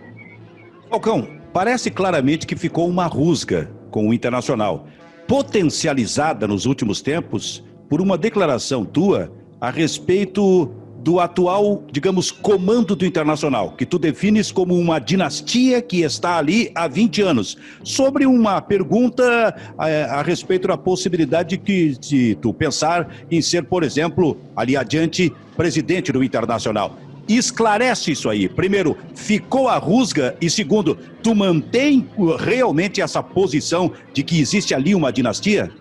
Falcão, 0.90 1.40
parece 1.54 1.90
claramente 1.90 2.46
que 2.46 2.56
ficou 2.56 2.88
uma 2.90 3.06
rusga 3.06 3.72
com 3.90 4.10
o 4.10 4.14
Internacional, 4.14 4.88
potencializada 5.28 6.48
nos 6.48 6.66
últimos 6.66 7.02
tempos 7.02 7.64
por 7.90 8.02
uma 8.02 8.18
declaração 8.18 8.84
tua 8.84 9.32
a 9.60 9.70
respeito 9.70 10.74
do 11.04 11.20
atual, 11.20 11.84
digamos, 11.92 12.30
comando 12.30 12.96
do 12.96 13.06
Internacional, 13.06 13.72
que 13.72 13.86
tu 13.86 13.98
defines 13.98 14.52
como 14.52 14.78
uma 14.78 15.00
dinastia 15.00 15.82
que 15.82 16.02
está 16.02 16.38
ali 16.38 16.72
há 16.76 16.88
20 16.88 17.22
anos, 17.24 17.58
sobre 17.84 18.26
uma 18.26 18.62
pergunta 18.62 19.56
a, 19.78 19.90
eh, 19.90 20.04
a 20.06 20.22
respeito 20.22 20.68
da 20.68 20.78
possibilidade 20.78 21.58
de, 21.58 21.98
de 21.98 22.36
tu 22.36 22.54
pensar 22.54 23.10
em 23.32 23.42
ser, 23.42 23.64
por 23.64 23.84
exemplo, 23.84 24.38
ali 24.56 24.78
adiante, 24.78 25.34
presidente 25.58 26.12
do 26.12 26.24
Internacional. 26.24 26.96
Esclarece 27.28 28.12
isso 28.12 28.30
aí. 28.30 28.48
Primeiro, 28.48 28.96
ficou 29.16 29.70
a 29.70 29.78
rusga? 29.78 30.36
E 30.40 30.50
segundo, 30.50 30.96
tu 31.24 31.34
mantém 31.34 32.08
realmente 32.38 33.02
essa 33.02 33.24
posição 33.24 33.92
de 34.14 34.22
que 34.22 34.40
existe 34.40 34.76
ali 34.76 34.94
uma 34.94 35.12
dinastia? 35.12 35.72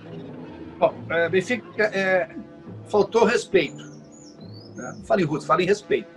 Bom, 0.78 0.94
é, 1.10 1.28
Benfica, 1.28 1.84
é, 1.84 2.28
faltou 2.88 3.24
respeito. 3.24 3.89
Né? 4.80 4.94
Não 4.96 5.04
fala 5.04 5.20
em 5.20 5.25
russo, 5.25 5.46
fala 5.46 5.62
em 5.62 5.66
respeito. 5.66 6.08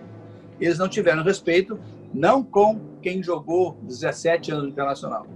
Eles 0.59 0.77
não 0.77 0.87
tiveram 0.87 1.23
respeito, 1.23 1.79
não 2.13 2.43
com 2.43 2.79
quem 3.01 3.21
jogou 3.21 3.77
17 3.83 4.51
anos 4.51 4.63
no 4.63 4.69
Internacional. 4.69 5.27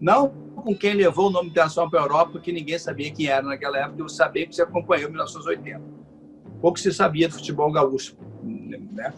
Não 0.00 0.28
com 0.28 0.74
quem 0.76 0.94
levou 0.94 1.28
o 1.28 1.30
nome 1.30 1.48
internacional 1.48 1.90
para 1.90 2.00
a 2.00 2.02
Europa, 2.04 2.38
que 2.38 2.52
ninguém 2.52 2.78
sabia 2.78 3.10
quem 3.10 3.26
era 3.26 3.42
naquela 3.42 3.78
época, 3.78 4.00
eu 4.00 4.08
sabia 4.08 4.46
que 4.46 4.54
você 4.54 4.62
acompanhou 4.62 5.08
em 5.08 5.12
1980. 5.12 5.80
Pouco 6.60 6.78
se 6.78 6.92
sabia 6.92 7.28
do 7.28 7.34
futebol 7.34 7.70
gaúcho. 7.72 8.16
Né? 8.42 9.12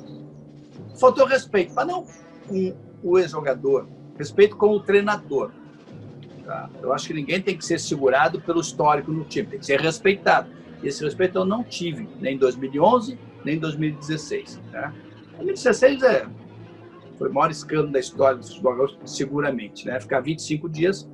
Faltou 0.98 1.26
respeito, 1.26 1.74
mas 1.74 1.86
não 1.86 2.06
com 2.46 2.74
o 3.02 3.18
ex-jogador, 3.18 3.86
respeito 4.16 4.56
com 4.56 4.68
o 4.68 4.80
treinador. 4.80 5.50
Tá? 6.44 6.70
Eu 6.82 6.92
acho 6.92 7.06
que 7.06 7.14
ninguém 7.14 7.40
tem 7.40 7.56
que 7.56 7.64
ser 7.64 7.78
segurado 7.78 8.40
pelo 8.40 8.60
histórico 8.60 9.10
no 9.12 9.24
time, 9.24 9.48
tem 9.48 9.58
que 9.58 9.66
ser 9.66 9.80
respeitado. 9.80 10.48
Esse 10.82 11.02
respeito 11.02 11.38
eu 11.38 11.44
não 11.44 11.64
tive, 11.64 12.08
nem 12.20 12.34
em 12.34 12.38
2011, 12.38 13.18
nem 13.44 13.56
em 13.56 13.58
2016. 13.58 14.60
Né? 14.72 14.92
2016 15.36 16.02
é, 16.02 16.26
foi 17.18 17.28
o 17.28 17.34
maior 17.34 17.50
escândalo 17.50 17.92
da 17.92 18.00
história 18.00 18.38
do 18.38 18.46
futebol, 18.46 18.88
seguramente. 19.04 19.86
Né? 19.86 20.00
Ficar 20.00 20.20
25 20.20 20.68
dias 20.68 21.08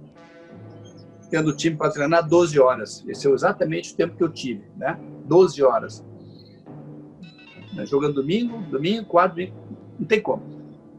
tendo 1.30 1.50
o 1.50 1.56
time 1.56 1.76
para 1.76 1.90
treinar 1.90 2.28
12 2.28 2.58
horas. 2.58 3.04
Esse 3.06 3.28
é 3.28 3.30
exatamente 3.30 3.92
o 3.92 3.96
tempo 3.96 4.16
que 4.16 4.22
eu 4.22 4.28
tive, 4.28 4.64
né? 4.76 4.99
12 5.26 5.62
horas. 5.62 6.04
Né? 7.72 7.87
Jogando 7.87 8.14
domingo, 8.14 8.58
domingo, 8.62 9.06
domingo, 9.28 9.54
não 9.99 10.06
tem 10.06 10.20
como. 10.20 10.42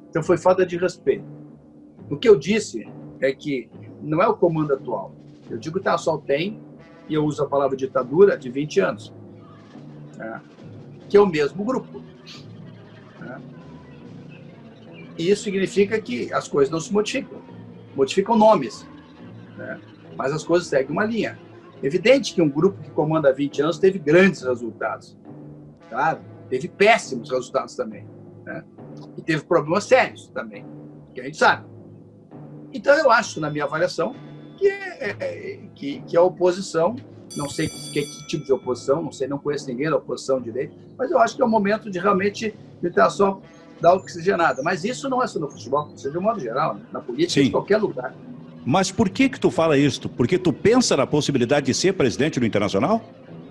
Então 0.10 0.24
foi 0.24 0.38
falta 0.38 0.66
de 0.66 0.78
respeito. 0.78 1.26
O 2.10 2.18
que 2.18 2.28
eu 2.28 2.38
disse 2.38 2.88
é 3.20 3.32
que 3.34 3.70
não 4.02 4.22
é 4.22 4.28
o 4.28 4.34
comando 4.34 4.74
atual. 4.74 5.14
Eu 5.50 5.58
digo 5.58 5.76
que 5.76 5.82
o 5.82 5.84
Tassol 5.84 6.20
tem, 6.20 6.60
e 7.10 7.14
eu 7.14 7.26
uso 7.26 7.44
a 7.44 7.48
palavra 7.48 7.76
ditadura, 7.76 8.38
de 8.38 8.50
20 8.50 8.80
anos. 8.80 9.14
Né? 10.18 10.42
Que 11.12 11.18
é 11.18 11.20
o 11.20 11.28
mesmo 11.28 11.66
grupo. 11.66 12.02
Né? 13.20 13.42
E 15.18 15.30
isso 15.30 15.44
significa 15.44 16.00
que 16.00 16.32
as 16.32 16.48
coisas 16.48 16.72
não 16.72 16.80
se 16.80 16.94
modificam. 16.94 17.42
Modificam 17.94 18.38
nomes. 18.38 18.88
Né? 19.58 19.82
Mas 20.16 20.32
as 20.32 20.46
coisas 20.46 20.70
seguem 20.70 20.92
uma 20.92 21.04
linha. 21.04 21.38
Evidente 21.84 22.34
que 22.34 22.42
um 22.42 22.50
grupo 22.50 22.82
que 22.82 22.90
comanda 22.92 23.28
há 23.28 23.34
20 23.34 23.62
anos 23.62 23.78
teve 23.78 24.00
grandes 24.00 24.42
resultados. 24.42 25.18
Claro, 25.90 26.22
teve 26.50 26.70
péssimos 26.70 27.30
resultados 27.30 27.76
também. 27.76 28.08
Né? 28.46 28.64
E 29.18 29.22
teve 29.22 29.44
problemas 29.44 29.84
sérios 29.84 30.30
também, 30.30 30.66
que 31.14 31.20
a 31.20 31.26
gente 31.26 31.36
sabe. 31.36 31.68
Então, 32.74 32.94
eu 32.98 33.12
acho, 33.12 33.42
na 33.42 33.50
minha 33.50 33.66
avaliação, 33.66 34.16
que, 34.58 34.66
é, 34.66 35.18
é, 35.20 35.60
que, 35.76 36.02
que 36.04 36.16
a 36.16 36.22
oposição, 36.22 36.96
não 37.36 37.50
sei 37.50 37.68
que, 37.68 38.06
que, 38.06 38.28
tipo 38.28 38.46
de 38.46 38.54
oposição, 38.54 39.02
não 39.02 39.12
sei, 39.12 39.28
não 39.28 39.38
conheço 39.38 39.68
ninguém 39.68 39.90
da 39.90 39.98
oposição 39.98 40.42
direito, 40.42 40.74
mas 40.98 41.12
eu 41.12 41.20
acho 41.20 41.36
que 41.36 41.42
é 41.42 41.46
o 41.46 41.50
momento 41.50 41.90
de 41.90 42.00
realmente 42.00 42.54
tentar 42.82 43.10
só 43.10 43.42
dar 43.80 43.94
oxigenada. 43.96 44.62
Mas 44.64 44.84
isso 44.84 45.10
não 45.10 45.22
é 45.24 45.28
só 45.28 45.40
no 45.40 45.50
futebol, 45.50 45.92
isso 45.96 46.08
é 46.08 46.12
de 46.12 46.18
um 46.18 46.22
modo 46.22 46.40
geral, 46.40 46.76
né? 46.76 46.82
na 46.92 47.00
política, 47.00 47.42
Sim. 47.42 47.48
em 47.48 47.52
qualquer 47.52 47.78
lugar. 47.78 48.14
Mas 48.66 48.92
por 48.92 49.10
que 49.10 49.28
que 49.28 49.40
tu 49.40 49.50
fala 49.50 49.78
isso? 49.78 50.08
Porque 50.08 50.38
tu 50.38 50.54
pensa 50.54 50.96
na 50.96 51.08
possibilidade 51.08 51.66
de 51.66 51.74
ser 51.74 51.94
presidente 51.94 52.40
do 52.40 52.46
Internacional? 52.46 53.02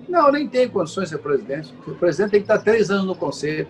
Não, 0.09 0.31
nem 0.31 0.49
tenho 0.49 0.71
condições 0.71 1.05
de 1.05 1.11
ser 1.11 1.19
presidente. 1.19 1.75
O 1.87 1.95
presidente 1.95 2.31
tem 2.33 2.41
que 2.41 2.45
estar 2.45 2.59
três 2.59 2.91
anos 2.91 3.07
no 3.07 3.15
conselho. 3.15 3.67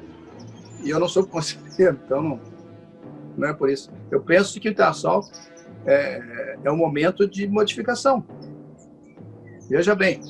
E 0.85 0.91
eu 0.91 1.01
não 1.01 1.09
sou 1.09 1.25
conselheiro, 1.27 1.99
então 2.05 2.23
não, 2.23 2.41
não 3.37 3.49
é 3.49 3.55
por 3.55 3.71
isso. 3.71 3.91
Eu 4.11 4.21
penso 4.21 4.61
que 4.61 4.69
o 4.69 4.71
Internacional 4.71 5.25
é, 5.87 6.57
é 6.63 6.71
um 6.71 6.77
momento 6.77 7.27
de 7.27 7.47
modificação. 7.49 8.25
Veja 9.71 9.95
bem, 9.95 10.21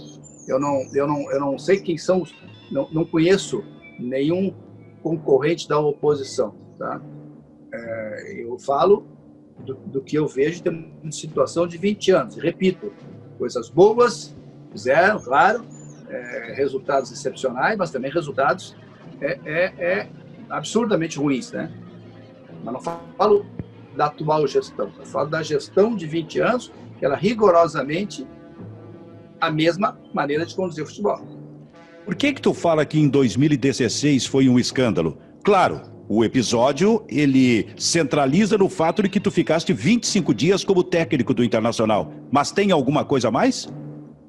eu 0.47 0.61
não, 0.61 0.83
eu 0.95 1.07
não, 1.07 1.33
eu 1.33 1.41
não 1.41 1.59
sei 1.59 1.81
quem 1.81 1.97
são, 1.97 2.23
não, 2.71 2.91
não 2.93 3.07
conheço 3.07 3.65
nenhum 3.99 4.55
concorrente 5.03 5.67
da 5.67 5.79
oposição. 5.79 6.55
Tá? 6.79 7.01
É, 7.73 8.45
eu 8.45 8.59
falo 8.59 9.07
do, 9.61 9.75
do, 9.77 10.03
que 10.03 10.17
eu 10.17 10.29
vejo 10.29 10.63
de 10.63 10.69
uma 10.69 11.11
situação 11.11 11.67
de 11.67 11.79
20 11.79 12.11
anos. 12.11 12.37
Repito, 12.37 12.93
coisas 13.39 13.71
boas 13.71 14.37
fizeram, 14.71 15.19
claro, 15.19 15.65
é, 16.11 16.53
resultados 16.53 17.11
excepcionais, 17.11 17.79
mas 17.79 17.91
também 17.91 18.11
resultados 18.11 18.77
é, 19.23 19.41
é, 19.47 19.65
é, 19.79 20.09
absurdamente 20.51 21.19
ruins, 21.19 21.51
né? 21.51 21.73
Mas 22.63 22.75
não 22.75 22.81
falo 22.81 23.47
da 23.97 24.07
atual 24.07 24.47
gestão, 24.47 24.93
eu 24.99 25.07
falo 25.07 25.31
da 25.31 25.43
gestão 25.43 25.97
de 25.97 26.07
20 26.07 26.41
anos, 26.41 26.71
que 26.99 27.07
era 27.07 27.17
rigorosamente 27.17 28.27
a 29.41 29.51
mesma 29.51 29.99
maneira 30.13 30.45
de 30.45 30.55
conduzir 30.55 30.85
o 30.85 30.87
futebol. 30.87 31.21
Por 32.05 32.15
que 32.15 32.33
que 32.33 32.43
tu 32.43 32.53
fala 32.53 32.85
que 32.85 32.99
em 32.99 33.09
2016 33.09 34.27
foi 34.27 34.49
um 34.49 34.59
escândalo? 34.59 35.19
Claro, 35.45 35.81
o 36.09 36.25
episódio 36.25 37.05
ele 37.09 37.69
centraliza 37.77 38.59
no 38.59 38.69
fato 38.69 39.03
de 39.03 39.09
que 39.09 39.21
tu 39.21 39.31
ficaste 39.31 39.73
25 39.73 40.35
dias 40.35 40.65
como 40.65 40.83
técnico 40.83 41.33
do 41.33 41.45
Internacional. 41.45 42.13
Mas 42.31 42.51
tem 42.51 42.73
alguma 42.73 43.05
coisa 43.05 43.29
a 43.29 43.31
mais? 43.31 43.69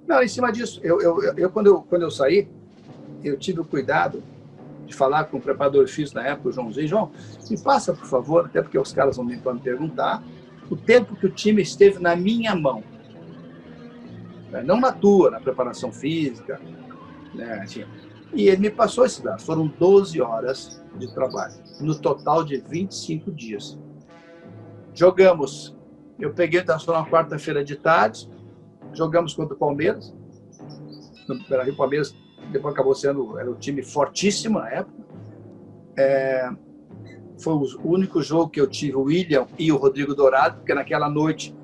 Não, 0.08 0.22
em 0.22 0.27
cima 0.27 0.51
disso, 0.51 0.80
eu, 0.84 1.01
eu, 1.01 1.34
eu, 1.36 1.50
quando, 1.50 1.68
eu 1.68 1.82
quando 1.82 2.03
eu 2.03 2.12
saí, 2.12 2.48
eu 3.24 3.38
tive 3.38 3.62
o 3.62 3.65
cuidado 3.65 4.22
de 4.86 4.94
falar 4.94 5.24
com 5.24 5.38
o 5.38 5.41
preparador 5.41 5.88
físico 5.88 6.20
na 6.20 6.27
época, 6.27 6.50
o 6.50 6.51
Joãozinho. 6.51 6.88
João, 6.88 7.12
me 7.50 7.58
passa, 7.58 7.94
por 7.94 8.06
favor, 8.06 8.46
até 8.46 8.62
porque 8.62 8.77
os 8.77 8.91
caras 8.91 9.15
vão 9.15 9.25
me 9.25 9.38
perguntar, 9.63 10.24
o 10.70 10.75
tempo 10.75 11.15
que 11.15 11.25
o 11.25 11.30
time 11.30 11.62
esteve 11.62 11.98
na 12.00 12.15
minha 12.15 12.56
mão. 12.56 12.84
Né, 14.51 14.62
não 14.62 14.79
na 14.79 14.91
tua, 14.91 15.31
na 15.31 15.39
preparação 15.39 15.91
física. 15.91 16.60
Né? 17.34 17.53
Assim. 17.63 17.86
E 18.34 18.48
ele 18.48 18.58
me 18.58 18.70
passou 18.70 19.05
esse 19.05 19.24
dado. 19.24 19.41
Foram 19.41 19.67
12 19.67 20.22
horas 20.22 20.84
de 20.98 21.13
trabalho, 21.13 21.53
no 21.79 21.98
total 21.98 22.43
de 22.43 22.58
25 22.58 23.31
dias. 23.31 23.79
Jogamos. 24.93 25.75
Eu 26.20 26.34
peguei 26.34 26.60
o 26.60 26.63
Internacional 26.63 27.03
na 27.03 27.10
quarta-feira 27.10 27.63
de 27.63 27.75
tarde, 27.75 28.29
jogamos 28.93 29.34
contra 29.34 29.55
o 29.55 29.58
Palmeiras, 29.58 30.13
Beira-Rio 31.50 31.75
Palmeiras, 31.75 32.15
depois 32.51 32.74
acabou 32.74 32.93
sendo 32.93 33.39
era 33.39 33.50
um 33.50 33.55
time 33.55 33.81
fortíssimo 33.81 34.60
na 34.60 34.70
época. 34.70 35.01
É, 35.98 36.50
foi 37.39 37.53
o 37.53 37.65
único 37.84 38.22
jogo 38.22 38.50
que 38.50 38.62
eu 38.62 38.67
tive 38.67 38.96
o 38.96 39.03
William 39.03 39.48
e 39.58 39.72
o 39.72 39.77
Rodrigo 39.77 40.13
Dourado, 40.13 40.58
porque 40.58 40.74
naquela 40.74 41.10
noite 41.10 41.55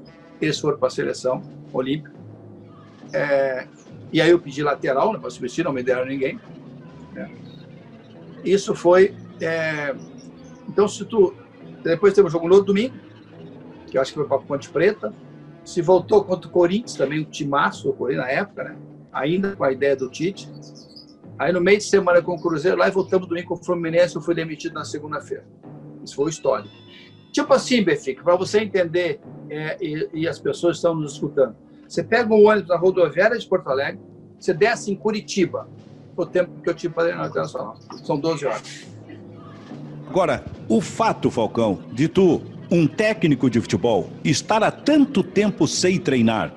eles 0.41 0.60
foram 0.60 0.77
para 0.77 0.88
a 0.88 0.91
seleção 0.91 1.41
olímpica. 1.72 2.17
É, 3.14 3.68
e 4.12 4.22
aí 4.22 4.30
eu 4.30 4.40
pedi 4.40 4.64
lateral 4.64 5.14
né, 5.14 5.20
para 5.20 5.30
substituir, 5.30 5.64
não 5.64 5.74
me 5.74 5.84
deram 5.84 6.06
ninguém. 6.06 6.40
Né? 7.14 7.32
Isso 8.44 8.76
foi. 8.76 9.16
É, 9.42 9.96
então, 10.68 10.88
se 10.88 11.06
tu. 11.06 11.34
Depois 11.84 12.14
teve 12.14 12.28
um 12.28 12.32
jogo 12.32 12.48
no 12.48 12.62
domingo, 12.62 12.96
que 13.90 13.98
eu 13.98 14.02
acho 14.02 14.12
que 14.12 14.20
foi 14.20 14.28
para 14.28 14.40
Ponte 14.40 14.70
Preta. 14.70 15.14
Se 15.64 15.82
voltou 15.82 16.24
contra 16.24 16.50
o 16.50 16.52
Corinthians, 16.52 16.96
também 16.96 17.22
um 17.22 17.26
timaço, 17.26 17.90
o 17.98 18.08
na 18.14 18.30
época, 18.30 18.64
né? 18.64 18.78
ainda 19.12 19.56
com 19.56 19.64
a 19.64 19.72
ideia 19.72 19.96
do 19.96 20.10
Tite. 20.10 20.50
Aí 21.38 21.52
no 21.52 21.62
meio 21.62 21.78
de 21.78 21.84
semana 21.84 22.22
com 22.22 22.36
o 22.36 22.42
Cruzeiro, 22.42 22.78
lá 22.78 22.88
e 22.88 22.92
voltamos 22.92 23.28
domingo 23.28 23.50
com 23.50 23.54
o 23.56 23.64
Fluminense, 23.64 24.16
eu 24.16 24.22
fui 24.22 24.34
demitido 24.34 24.74
na 24.74 24.86
segunda-feira. 24.86 25.46
Isso 26.04 26.16
foi 26.16 26.30
histórico. 26.30 26.74
Tipo 27.32 27.54
assim, 27.54 27.84
Benfica, 27.84 28.24
para 28.24 28.36
você 28.36 28.62
entender 28.62 29.20
é, 29.50 29.78
e, 29.80 30.10
e, 30.14 30.28
as 30.28 30.40
pessoas 30.40 30.78
estão 30.78 30.96
nos 30.96 31.14
escutando. 31.14 31.56
Você 31.88 32.03
pega 32.03 32.34
um 32.34 32.48
ônibus 32.48 32.70
na 32.70 32.77
rodoviária 32.77 33.38
de 33.38 33.48
Porto 33.48 33.70
Alegre, 33.70 34.00
você 34.39 34.53
desce 34.53 34.91
em 34.91 34.96
Curitiba, 34.96 35.67
o 36.15 36.25
tempo 36.25 36.62
que 36.62 36.70
eu 36.70 36.74
tive 36.74 36.94
para 36.94 37.10
ir 37.10 37.15
na 37.15 37.27
internacional. 37.27 37.77
São 38.03 38.20
12 38.20 38.46
horas. 38.46 38.88
Agora, 40.10 40.44
o 40.67 40.82
fato, 40.82 41.29
Falcão, 41.29 41.79
de 41.91 42.08
tu 42.08 42.41
um 42.70 42.86
técnico 42.86 43.50
de 43.50 43.62
futebol 43.62 44.10
estar 44.24 44.62
há 44.63 44.72
tanto 44.72 45.24
tempo 45.24 45.67
sem 45.67 45.98
treinar, 45.98 46.53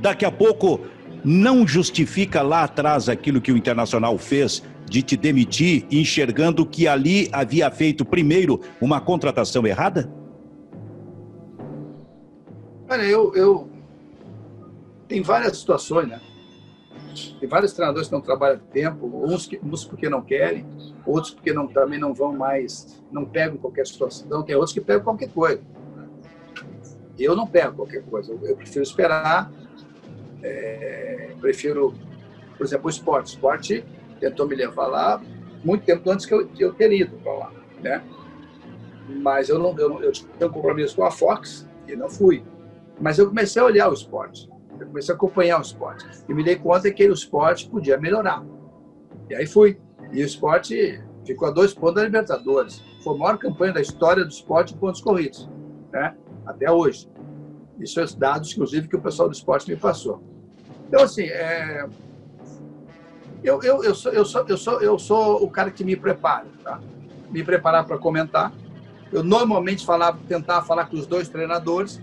daqui 0.00 0.24
a 0.24 0.30
pouco 0.30 0.80
não 1.24 1.66
justifica 1.66 2.42
lá 2.42 2.64
atrás 2.64 3.08
aquilo 3.08 3.40
que 3.40 3.52
o 3.52 3.56
Internacional 3.56 4.16
fez 4.18 4.62
de 4.88 5.02
te 5.02 5.16
demitir, 5.16 5.86
enxergando 5.90 6.64
que 6.66 6.86
ali 6.86 7.28
havia 7.32 7.70
feito 7.70 8.04
primeiro 8.04 8.60
uma 8.80 9.00
contratação 9.00 9.66
errada? 9.66 10.10
Olha, 12.88 13.02
eu, 13.02 13.34
eu 13.34 13.73
tem 15.08 15.22
várias 15.22 15.58
situações, 15.58 16.08
né? 16.08 16.20
Tem 17.38 17.48
vários 17.48 17.72
treinadores 17.72 18.08
que 18.08 18.14
não 18.14 18.20
trabalham 18.20 18.58
tempo, 18.72 19.06
uns, 19.06 19.46
que, 19.46 19.60
uns 19.62 19.84
porque 19.84 20.08
não 20.08 20.22
querem, 20.22 20.66
outros 21.06 21.32
porque 21.34 21.52
não, 21.52 21.66
também 21.66 21.98
não 21.98 22.12
vão 22.12 22.32
mais, 22.32 23.02
não 23.10 23.24
pegam 23.24 23.56
qualquer 23.56 23.86
situação, 23.86 24.42
tem 24.42 24.56
outros 24.56 24.72
que 24.72 24.80
pegam 24.80 25.04
qualquer 25.04 25.30
coisa. 25.30 25.62
Eu 27.18 27.36
não 27.36 27.46
pego 27.46 27.76
qualquer 27.76 28.02
coisa, 28.02 28.32
eu, 28.32 28.40
eu 28.44 28.56
prefiro 28.56 28.82
esperar, 28.82 29.52
é, 30.42 31.32
prefiro, 31.40 31.94
por 32.56 32.66
exemplo, 32.66 32.86
o 32.86 32.90
esporte. 32.90 33.26
O 33.26 33.34
esporte 33.34 33.84
tentou 34.18 34.48
me 34.48 34.56
levar 34.56 34.86
lá 34.86 35.22
muito 35.64 35.84
tempo 35.84 36.10
antes 36.10 36.26
que 36.26 36.34
eu, 36.34 36.48
eu 36.58 36.74
ter 36.74 36.92
ido 36.92 37.16
para 37.18 37.32
lá, 37.32 37.52
né? 37.80 38.02
Mas 39.08 39.48
eu 39.48 39.58
não, 39.58 39.78
eu, 39.78 40.02
eu 40.02 40.12
tinha 40.12 40.28
um 40.42 40.50
compromisso 40.50 40.96
com 40.96 41.04
a 41.04 41.10
Fox 41.10 41.68
e 41.86 41.94
não 41.94 42.08
fui. 42.08 42.42
Mas 43.00 43.18
eu 43.18 43.28
comecei 43.28 43.60
a 43.60 43.64
olhar 43.64 43.90
o 43.90 43.94
esporte, 43.94 44.48
eu 44.80 44.86
comecei 44.86 45.12
a 45.14 45.16
acompanhar 45.16 45.58
o 45.58 45.62
esporte 45.62 46.06
e 46.28 46.34
me 46.34 46.42
dei 46.42 46.56
conta 46.56 46.90
que 46.90 47.08
o 47.08 47.12
esporte 47.12 47.68
podia 47.68 47.98
melhorar. 47.98 48.44
E 49.28 49.34
aí 49.34 49.46
fui. 49.46 49.78
E 50.12 50.22
o 50.22 50.26
esporte 50.26 51.02
ficou 51.24 51.48
a 51.48 51.50
dois 51.50 51.72
pontos 51.72 51.96
da 51.96 52.04
Libertadores. 52.04 52.82
Foi 53.02 53.14
a 53.14 53.18
maior 53.18 53.38
campanha 53.38 53.72
da 53.72 53.80
história 53.80 54.24
do 54.24 54.30
esporte 54.30 54.74
em 54.74 54.76
pontos 54.76 55.00
corridos, 55.00 55.48
né? 55.92 56.14
Até 56.46 56.70
hoje. 56.70 57.08
Isso 57.78 58.00
é 58.00 58.06
dados, 58.16 58.52
inclusive, 58.52 58.88
que 58.88 58.96
o 58.96 59.00
pessoal 59.00 59.28
do 59.28 59.34
esporte 59.34 59.68
me 59.68 59.76
passou. 59.76 60.22
Então, 60.86 61.02
assim, 61.02 61.24
é... 61.24 61.86
eu, 63.42 63.62
eu, 63.62 63.82
eu, 63.82 63.94
sou, 63.94 64.12
eu, 64.12 64.24
sou, 64.24 64.44
eu, 64.46 64.56
sou, 64.56 64.80
eu 64.80 64.98
sou 64.98 65.42
o 65.42 65.50
cara 65.50 65.70
que 65.70 65.84
me 65.84 65.96
prepara, 65.96 66.46
tá? 66.62 66.80
Me 67.30 67.42
preparar 67.42 67.84
para 67.86 67.98
comentar. 67.98 68.52
Eu 69.12 69.22
normalmente 69.22 69.84
falava, 69.84 70.18
tentava 70.28 70.64
falar 70.64 70.86
com 70.86 70.96
os 70.96 71.06
dois 71.06 71.28
treinadores 71.28 72.00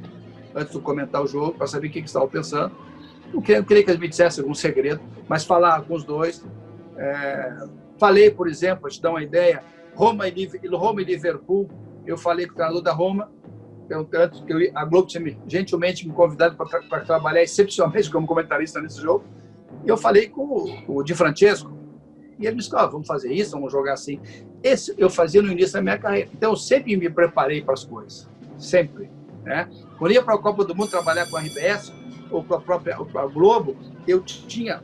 antes 0.55 0.73
de 0.73 0.79
comentar 0.79 1.21
o 1.21 1.27
jogo, 1.27 1.53
para 1.53 1.67
saber 1.67 1.87
o 1.87 1.91
que, 1.91 2.01
que 2.01 2.07
estavam 2.07 2.27
pensando. 2.27 2.75
Não 3.33 3.41
queria, 3.41 3.63
queria 3.63 3.83
que 3.83 3.89
eles 3.89 3.99
me 3.99 4.07
dissessem 4.07 4.41
algum 4.41 4.53
segredo, 4.53 5.01
mas 5.27 5.45
falar 5.45 5.81
com 5.83 5.93
os 5.93 6.03
dois. 6.03 6.45
É... 6.97 7.67
Falei, 7.97 8.31
por 8.31 8.47
exemplo, 8.47 8.81
para 8.81 8.89
te 8.89 9.01
dar 9.01 9.11
uma 9.11 9.23
ideia, 9.23 9.63
Roma 9.93 10.27
e, 10.27 10.49
Roma 10.71 11.01
e 11.01 11.05
Liverpool, 11.05 11.69
eu 12.05 12.17
falei 12.17 12.47
com 12.47 12.53
o 12.53 12.55
treinador 12.55 12.81
da 12.81 12.91
Roma, 12.91 13.29
tanto 14.09 14.43
que 14.45 14.71
a 14.73 14.85
Globo 14.85 15.07
tinha 15.07 15.21
me, 15.21 15.37
gentilmente 15.47 16.07
me 16.07 16.13
convidado 16.13 16.55
para 16.55 16.79
tra 16.79 17.01
trabalhar 17.01 17.43
excepcionalmente 17.43 18.09
como 18.09 18.25
comentarista 18.25 18.81
nesse 18.81 19.01
jogo. 19.01 19.25
E 19.85 19.89
eu 19.89 19.97
falei 19.97 20.29
com 20.29 20.41
o, 20.41 20.99
o 20.99 21.03
Di 21.03 21.13
Francesco. 21.13 21.71
E 22.39 22.45
ele 22.45 22.55
me 22.55 22.61
disse: 22.61 22.75
ah, 22.75 22.85
vamos 22.85 23.07
fazer 23.07 23.31
isso, 23.33 23.51
vamos 23.51 23.71
jogar 23.71 23.93
assim. 23.93 24.19
Esse 24.63 24.93
eu 24.97 25.09
fazia 25.09 25.41
no 25.41 25.51
início 25.51 25.73
da 25.73 25.81
minha 25.81 25.97
carreira. 25.97 26.29
Então 26.33 26.51
eu 26.51 26.55
sempre 26.55 26.95
me 26.95 27.09
preparei 27.09 27.61
para 27.61 27.73
as 27.73 27.83
coisas. 27.83 28.29
Sempre. 28.57 29.09
Né? 29.43 29.69
Quando 29.97 30.11
ia 30.11 30.21
para 30.21 30.35
a 30.35 30.37
Copa 30.37 30.63
do 30.63 30.75
Mundo 30.75 30.89
trabalhar 30.89 31.29
com 31.29 31.37
a 31.37 31.41
RBS 31.41 31.93
ou 32.29 32.43
com 32.43 32.55
a 32.55 32.61
própria 32.61 32.95
a 32.95 33.25
Globo, 33.27 33.75
eu 34.07 34.21
tinha 34.21 34.81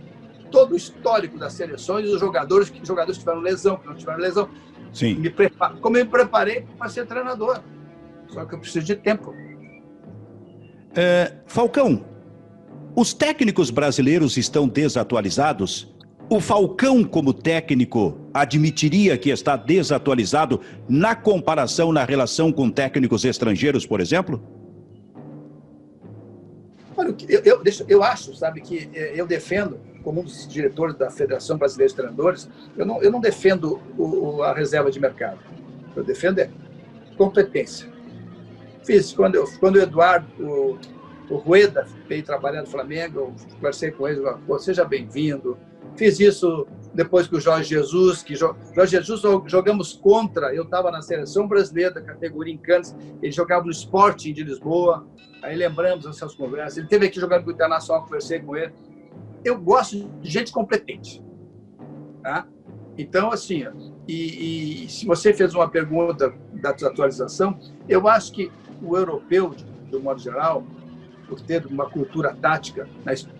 todo 0.51 0.73
o 0.73 0.75
histórico 0.75 1.37
das 1.37 1.53
seleções 1.53 2.07
e 2.07 2.11
dos 2.11 2.19
jogadores, 2.19 2.69
que 2.69 2.85
jogadores 2.85 3.17
tiveram 3.17 3.41
lesão, 3.41 3.77
que 3.77 3.87
não 3.87 3.95
tiveram 3.95 4.19
lesão. 4.19 4.49
Sim. 4.93 5.15
Me 5.15 5.29
prepar... 5.29 5.75
Como 5.77 5.97
eu 5.97 6.05
me 6.05 6.11
preparei 6.11 6.65
para 6.77 6.89
ser 6.89 7.05
treinador. 7.05 7.61
Só 8.29 8.45
que 8.45 8.55
eu 8.55 8.59
preciso 8.59 8.85
de 8.85 8.95
tempo. 8.95 9.33
É, 10.95 11.33
Falcão, 11.45 12.03
os 12.95 13.13
técnicos 13.13 13.69
brasileiros 13.69 14.37
estão 14.37 14.67
desatualizados? 14.67 15.93
O 16.29 16.41
Falcão, 16.41 17.05
como 17.05 17.33
técnico, 17.33 18.17
admitiria 18.33 19.17
que 19.17 19.29
está 19.29 19.55
desatualizado 19.55 20.59
na 20.89 21.15
comparação, 21.15 21.93
na 21.93 22.03
relação 22.03 22.51
com 22.51 22.69
técnicos 22.69 23.23
estrangeiros, 23.23 23.85
por 23.85 24.01
exemplo? 24.01 24.41
Olha, 26.97 27.15
eu, 27.29 27.41
eu, 27.45 27.63
eu 27.87 28.03
acho, 28.03 28.35
sabe, 28.35 28.59
que 28.59 28.89
é, 28.93 29.13
eu 29.15 29.25
defendo, 29.25 29.79
como 30.03 30.19
um 30.19 30.23
dos 30.25 30.45
diretores 30.47 30.95
da 30.95 31.09
Federação 31.09 31.57
Brasileira 31.57 31.89
de 31.89 31.95
Treinadores, 31.95 32.49
eu 32.75 32.85
não, 32.85 33.01
eu 33.01 33.09
não 33.09 33.21
defendo 33.21 33.79
o, 33.97 34.41
a 34.43 34.53
reserva 34.53 34.91
de 34.91 34.99
mercado. 34.99 35.39
Eu 35.95 36.03
defendo 36.03 36.39
é 36.39 36.49
competência. 37.15 37.87
Fiz 38.83 39.13
quando, 39.13 39.35
eu, 39.35 39.47
quando 39.59 39.77
o 39.77 39.81
Eduardo, 39.81 40.27
o, 40.43 40.77
o 41.29 41.35
Rueda 41.35 41.85
veio 42.07 42.23
trabalhar 42.23 42.61
no 42.61 42.67
Flamengo, 42.67 43.19
eu 43.19 43.35
conversei 43.55 43.91
com 43.91 44.07
ele, 44.07 44.21
falei, 44.21 44.59
seja 44.59 44.85
bem-vindo. 44.85 45.57
Fiz 45.95 46.19
isso 46.19 46.67
depois 46.93 47.27
que 47.27 47.35
o 47.35 47.39
Jorge 47.39 47.69
Jesus, 47.69 48.23
que 48.23 48.35
Jorge 48.35 48.55
Jesus 48.85 49.21
jogamos 49.45 49.93
contra, 49.93 50.53
eu 50.53 50.63
estava 50.63 50.91
na 50.91 51.01
seleção 51.01 51.47
brasileira 51.47 51.91
da 51.91 52.01
categoria 52.01 52.53
em 52.53 52.57
Cannes, 52.57 52.95
ele 53.21 53.31
jogava 53.31 53.65
no 53.65 53.71
Sporting 53.71 54.33
de 54.33 54.43
Lisboa, 54.43 55.07
aí 55.41 55.55
lembramos 55.55 56.05
essas 56.05 56.35
conversas. 56.35 56.77
Ele 56.77 56.87
teve 56.87 57.07
aqui 57.07 57.19
jogando 57.19 57.43
com 57.43 57.49
o 57.49 57.53
Internacional, 57.53 58.03
conversei 58.03 58.39
com 58.39 58.55
ele. 58.55 58.73
Eu 59.43 59.59
gosto 59.59 60.07
de 60.21 60.29
gente 60.29 60.51
competente. 60.51 61.23
Tá? 62.21 62.47
Então, 62.97 63.31
assim, 63.31 63.65
e, 64.07 64.85
e 64.85 64.89
se 64.89 65.05
você 65.05 65.33
fez 65.33 65.53
uma 65.53 65.69
pergunta 65.69 66.33
da 66.53 66.69
atualização, 66.69 67.59
eu 67.87 68.07
acho 68.07 68.31
que 68.31 68.51
o 68.81 68.97
europeu, 68.97 69.53
de 69.89 69.95
um 69.95 69.99
modo 69.99 70.19
geral, 70.19 70.63
por 71.27 71.41
ter 71.41 71.65
uma 71.65 71.89
cultura 71.89 72.35
tática, 72.35 72.87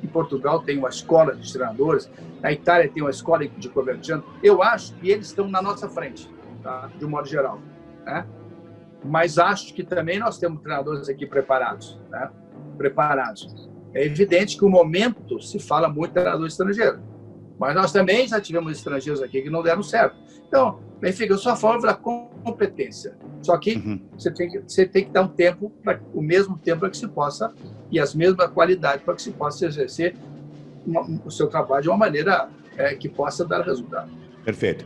em 0.04 0.08
Portugal 0.08 0.62
tem 0.62 0.78
uma 0.78 0.90
escola 0.90 1.36
de 1.36 1.52
treinadores, 1.52 2.10
na 2.42 2.52
Itália 2.52 2.90
tem 2.90 3.02
uma 3.02 3.12
escola 3.12 3.48
de 3.48 3.70
covertiano, 3.70 4.24
eu 4.44 4.62
acho 4.62 4.94
que 4.96 5.10
eles 5.10 5.28
estão 5.28 5.48
na 5.48 5.62
nossa 5.62 5.90
frente, 5.90 6.30
tá? 6.62 6.90
de 6.98 7.06
um 7.06 7.10
modo 7.10 7.28
geral. 7.28 7.60
Né? 8.06 8.26
Mas 9.04 9.38
acho 9.38 9.74
que 9.74 9.84
também 9.84 10.20
nós 10.20 10.38
temos 10.38 10.62
treinadores 10.62 11.08
aqui 11.08 11.26
preparados. 11.26 12.00
Né? 12.10 12.30
Preparados. 12.78 13.70
É 13.94 14.06
evidente 14.06 14.58
que 14.58 14.66
o 14.66 14.70
momento 14.70 15.42
se 15.42 15.60
fala 15.60 15.88
muito 15.88 16.10
de 16.10 16.14
treinador 16.16 16.48
estrangeiro. 16.48 17.00
Mas 17.60 17.74
nós 17.74 17.92
também 17.92 18.28
já 18.28 18.40
tivemos 18.40 18.72
estrangeiros 18.72 19.22
aqui 19.22 19.42
que 19.42 19.50
não 19.50 19.64
deram 19.64 19.82
certo. 19.82 20.16
Então, 20.48 20.80
Benfica, 21.00 21.34
eu 21.34 21.52
a 21.52 21.56
favor 21.56 21.82
da 21.82 21.94
competência. 21.94 23.18
Só 23.42 23.58
que 23.58 23.76
uhum. 23.76 24.02
você, 24.18 24.32
tem 24.32 24.50
que 24.50 24.60
você 24.60 24.86
tem 24.86 25.06
que 25.06 25.12
dar 25.12 25.24
um 25.24 25.28
tempo, 25.28 25.72
pra, 25.84 26.00
o 26.14 26.22
mesmo 26.22 26.58
tempo 26.58 26.82
para 26.82 26.90
que 26.90 26.98
se 26.98 27.08
possa, 27.08 27.54
e 27.92 28.00
as 28.00 28.14
mesmas 28.14 28.50
qualidades 28.52 29.04
para 29.04 29.16
que 29.16 29.22
se 29.22 29.32
possa 29.32 29.66
exercer 29.66 30.16
uma, 30.86 31.02
o 31.26 31.32
seu 31.32 31.48
trabalho 31.48 31.84
de 31.84 31.90
uma 31.90 31.98
maneira 31.98 32.50
é, 32.78 32.96
que 32.96 33.10
possa 33.10 33.46
dar 33.46 33.62
resultado. 33.62 34.10
Perfeito. 34.44 34.86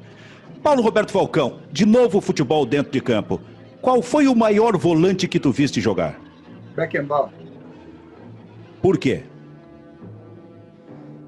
Paulo 0.64 0.82
Roberto 0.82 1.12
Falcão, 1.12 1.60
de 1.72 1.86
novo 1.86 2.22
futebol 2.22 2.66
dentro 2.66 2.92
de 2.92 3.02
campo. 3.02 3.42
Qual 3.82 4.02
foi 4.02 4.28
o 4.28 4.36
maior 4.36 4.78
volante 4.78 5.28
que 5.28 5.40
tu 5.40 5.52
viste 5.52 5.82
jogar? 5.82 6.20
Beckenbauer. 6.76 7.32
Por 8.82 8.98
quê? 8.98 9.24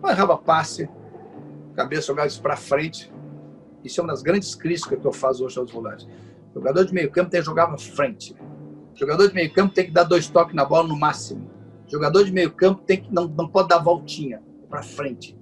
Errava 0.07 0.37
passe, 0.37 0.89
cabeça 1.75 2.07
jogada 2.07 2.31
para 2.41 2.55
frente. 2.55 3.11
Isso 3.83 3.99
é 3.99 4.03
uma 4.03 4.13
das 4.13 4.21
grandes 4.21 4.53
críticas 4.53 4.99
que 4.99 5.05
eu 5.05 5.13
faço 5.13 5.45
hoje 5.45 5.57
aos 5.57 5.71
volantes. 5.71 6.07
O 6.51 6.59
jogador 6.59 6.85
de 6.85 6.93
meio 6.93 7.09
campo 7.09 7.31
tem 7.31 7.39
que 7.39 7.45
jogar 7.45 7.67
para 7.67 7.77
frente. 7.77 8.35
O 8.93 8.97
jogador 8.97 9.27
de 9.27 9.33
meio 9.33 9.51
campo 9.51 9.73
tem 9.73 9.85
que 9.85 9.91
dar 9.91 10.03
dois 10.03 10.27
toques 10.27 10.53
na 10.53 10.63
bola 10.65 10.87
no 10.87 10.95
máximo. 10.95 11.49
O 11.93 11.95
jogador 11.95 12.25
de 12.25 12.31
meio 12.31 12.51
campo 12.51 12.81
tem 12.81 12.99
que 12.99 13.13
não, 13.13 13.27
não 13.27 13.47
pode 13.47 13.67
dar 13.67 13.77
voltinha 13.77 14.41
para 14.67 14.81
frente. 14.81 15.37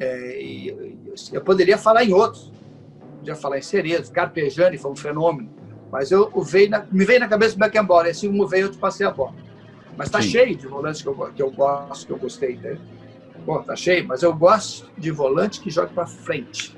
É, 0.00 0.38
eu 1.30 1.42
poderia 1.42 1.76
falar 1.76 2.02
em 2.02 2.14
outros. 2.14 2.50
Podia 3.18 3.36
falar 3.36 3.58
em 3.58 3.62
Cerezo, 3.62 4.10
Carpejani 4.10 4.78
foi 4.78 4.90
um 4.90 4.96
fenômeno. 4.96 5.50
Mas 5.90 6.10
eu, 6.10 6.32
eu 6.34 6.40
veio 6.40 6.70
na, 6.70 6.86
me 6.90 7.04
veio 7.04 7.20
na 7.20 7.28
cabeça 7.28 7.56
do 7.56 7.58
Beckenbauer. 7.58 8.06
Assim 8.06 8.28
como 8.28 8.48
veio, 8.48 8.68
eu 8.68 8.70
te 8.70 8.78
passei 8.78 9.06
a 9.06 9.10
bola. 9.10 9.34
Mas 9.94 10.08
está 10.08 10.22
cheio 10.22 10.56
de 10.56 10.66
volantes 10.66 11.02
que 11.02 11.08
eu, 11.08 11.14
que 11.14 11.42
eu 11.42 11.50
gosto, 11.50 12.06
que 12.06 12.12
eu 12.14 12.16
gostei. 12.16 12.56
Né? 12.56 12.78
Pô, 13.44 13.58
tá 13.58 13.76
cheio, 13.76 14.08
mas 14.08 14.22
eu 14.22 14.34
gosto 14.34 14.90
de 14.96 15.10
volante 15.10 15.60
que 15.60 15.68
joga 15.68 15.88
para 15.88 16.06
frente. 16.06 16.74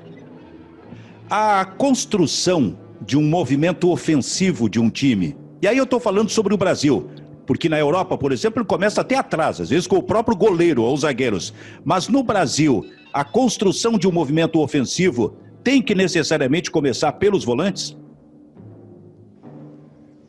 A 1.29 1.63
construção 1.63 2.77
de 2.99 3.17
um 3.17 3.23
movimento 3.23 3.89
ofensivo 3.89 4.69
de 4.69 4.77
um 4.77 4.89
time. 4.89 5.37
E 5.61 5.67
aí 5.69 5.77
eu 5.77 5.85
estou 5.85 6.01
falando 6.01 6.29
sobre 6.29 6.53
o 6.53 6.57
Brasil. 6.57 7.09
Porque 7.45 7.69
na 7.69 7.79
Europa, 7.79 8.17
por 8.17 8.31
exemplo, 8.31 8.59
ele 8.59 8.67
começa 8.67 9.01
até 9.01 9.15
atrás, 9.15 9.61
às 9.61 9.69
vezes 9.69 9.87
com 9.87 9.97
o 9.97 10.03
próprio 10.03 10.35
goleiro 10.35 10.83
ou 10.83 10.93
os 10.93 11.01
zagueiros. 11.01 11.53
Mas 11.83 12.07
no 12.07 12.23
Brasil, 12.23 12.83
a 13.13 13.23
construção 13.23 13.97
de 13.97 14.07
um 14.07 14.11
movimento 14.11 14.59
ofensivo 14.59 15.37
tem 15.63 15.81
que 15.81 15.95
necessariamente 15.95 16.69
começar 16.69 17.11
pelos 17.13 17.43
volantes? 17.43 17.97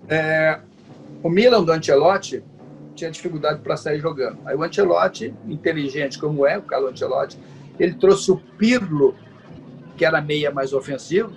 É, 0.09 0.61
o 1.23 1.29
Milan 1.29 1.63
do 1.63 1.73
Ancelotti 1.73 2.43
tinha 2.95 3.11
dificuldade 3.11 3.61
para 3.61 3.77
sair 3.77 4.01
jogando. 4.01 4.39
Aí 4.47 4.57
o 4.57 4.63
Ancelotti, 4.63 5.35
inteligente 5.47 6.19
como 6.19 6.47
é, 6.47 6.57
o 6.57 6.63
Carlo 6.63 6.89
Ancelotti, 6.89 7.39
ele 7.79 7.95
trouxe 7.95 8.31
o 8.31 8.37
Pirlo, 8.37 9.15
que 9.97 10.05
era 10.05 10.21
meia 10.21 10.51
mais 10.51 10.73
ofensivo, 10.73 11.31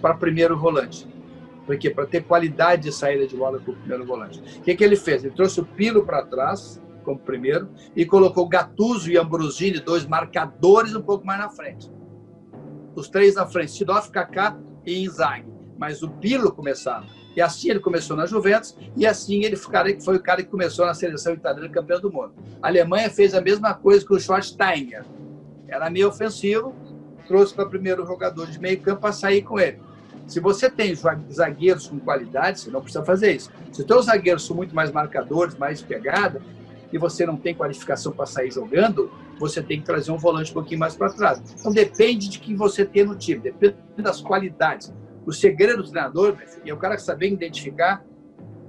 para 0.00 0.14
primeiro 0.14 0.56
volante. 0.56 1.06
Por 1.66 1.76
quê? 1.76 1.90
Para 1.90 2.06
ter 2.06 2.22
qualidade 2.22 2.84
de 2.84 2.92
saída 2.92 3.26
de 3.26 3.36
bola 3.36 3.58
para 3.58 3.72
o 3.72 3.76
primeiro 3.76 4.06
volante. 4.06 4.40
O 4.40 4.62
que, 4.62 4.74
que 4.74 4.84
ele 4.84 4.96
fez? 4.96 5.24
Ele 5.24 5.34
trouxe 5.34 5.60
o 5.60 5.64
Pirlo 5.64 6.06
para 6.06 6.24
trás, 6.24 6.80
como 7.04 7.18
primeiro, 7.18 7.68
e 7.94 8.06
colocou 8.06 8.48
Gattuso 8.48 9.10
e 9.10 9.18
Ambrosini, 9.18 9.80
dois 9.80 10.06
marcadores, 10.06 10.94
um 10.94 11.02
pouco 11.02 11.26
mais 11.26 11.40
na 11.40 11.50
frente. 11.50 11.90
Os 12.94 13.08
três 13.08 13.34
na 13.34 13.46
frente, 13.46 13.72
Sidoff, 13.72 14.10
Kaká 14.10 14.56
e 14.84 15.04
Inzaghi. 15.04 15.44
Mas 15.76 16.02
o 16.02 16.08
Pirlo 16.08 16.52
começava 16.52 17.06
e 17.36 17.40
assim 17.42 17.68
ele 17.68 17.80
começou 17.80 18.16
na 18.16 18.24
Juventus, 18.24 18.74
e 18.96 19.06
assim 19.06 19.44
ele 19.44 19.56
foi 19.56 20.16
o 20.16 20.22
cara 20.22 20.42
que 20.42 20.48
começou 20.48 20.86
na 20.86 20.94
seleção 20.94 21.34
italiana 21.34 21.68
campeão 21.68 22.00
do 22.00 22.10
mundo. 22.10 22.32
A 22.62 22.68
Alemanha 22.68 23.10
fez 23.10 23.34
a 23.34 23.42
mesma 23.42 23.74
coisa 23.74 24.04
com 24.06 24.14
o 24.14 24.18
Schwarzenegger. 24.18 25.04
era 25.68 25.90
meio 25.90 26.08
ofensivo, 26.08 26.74
trouxe 27.28 27.54
para 27.54 27.66
primeiro 27.66 28.06
jogador 28.06 28.46
de 28.46 28.58
meio 28.58 28.80
campo 28.80 29.02
para 29.02 29.12
sair 29.12 29.42
com 29.42 29.60
ele. 29.60 29.78
Se 30.26 30.40
você 30.40 30.68
tem 30.68 30.92
zagueiros 31.32 31.86
com 31.86 31.98
qualidade, 31.98 32.60
você 32.60 32.70
não 32.70 32.80
precisa 32.80 33.04
fazer 33.04 33.36
isso. 33.36 33.50
Se 33.72 33.82
os 33.82 34.04
zagueiros 34.06 34.44
são 34.44 34.56
muito 34.56 34.74
mais 34.74 34.90
marcadores, 34.90 35.56
mais 35.56 35.80
pegada, 35.82 36.42
e 36.92 36.98
você 36.98 37.26
não 37.26 37.36
tem 37.36 37.54
qualificação 37.54 38.12
para 38.12 38.26
sair 38.26 38.50
jogando, 38.50 39.10
você 39.38 39.62
tem 39.62 39.80
que 39.80 39.86
trazer 39.86 40.10
um 40.10 40.16
volante 40.16 40.50
um 40.50 40.54
pouquinho 40.54 40.80
mais 40.80 40.96
para 40.96 41.12
trás. 41.12 41.42
Então 41.58 41.72
depende 41.72 42.28
de 42.28 42.38
quem 42.38 42.56
você 42.56 42.84
tem 42.84 43.04
no 43.04 43.14
time, 43.14 43.40
depende 43.40 43.76
das 43.98 44.20
qualidades. 44.20 44.92
O 45.24 45.32
segredo 45.32 45.82
do 45.82 45.90
treinador 45.90 46.36
é 46.64 46.72
o 46.72 46.76
cara 46.76 46.96
saber 46.98 47.32
identificar 47.32 48.04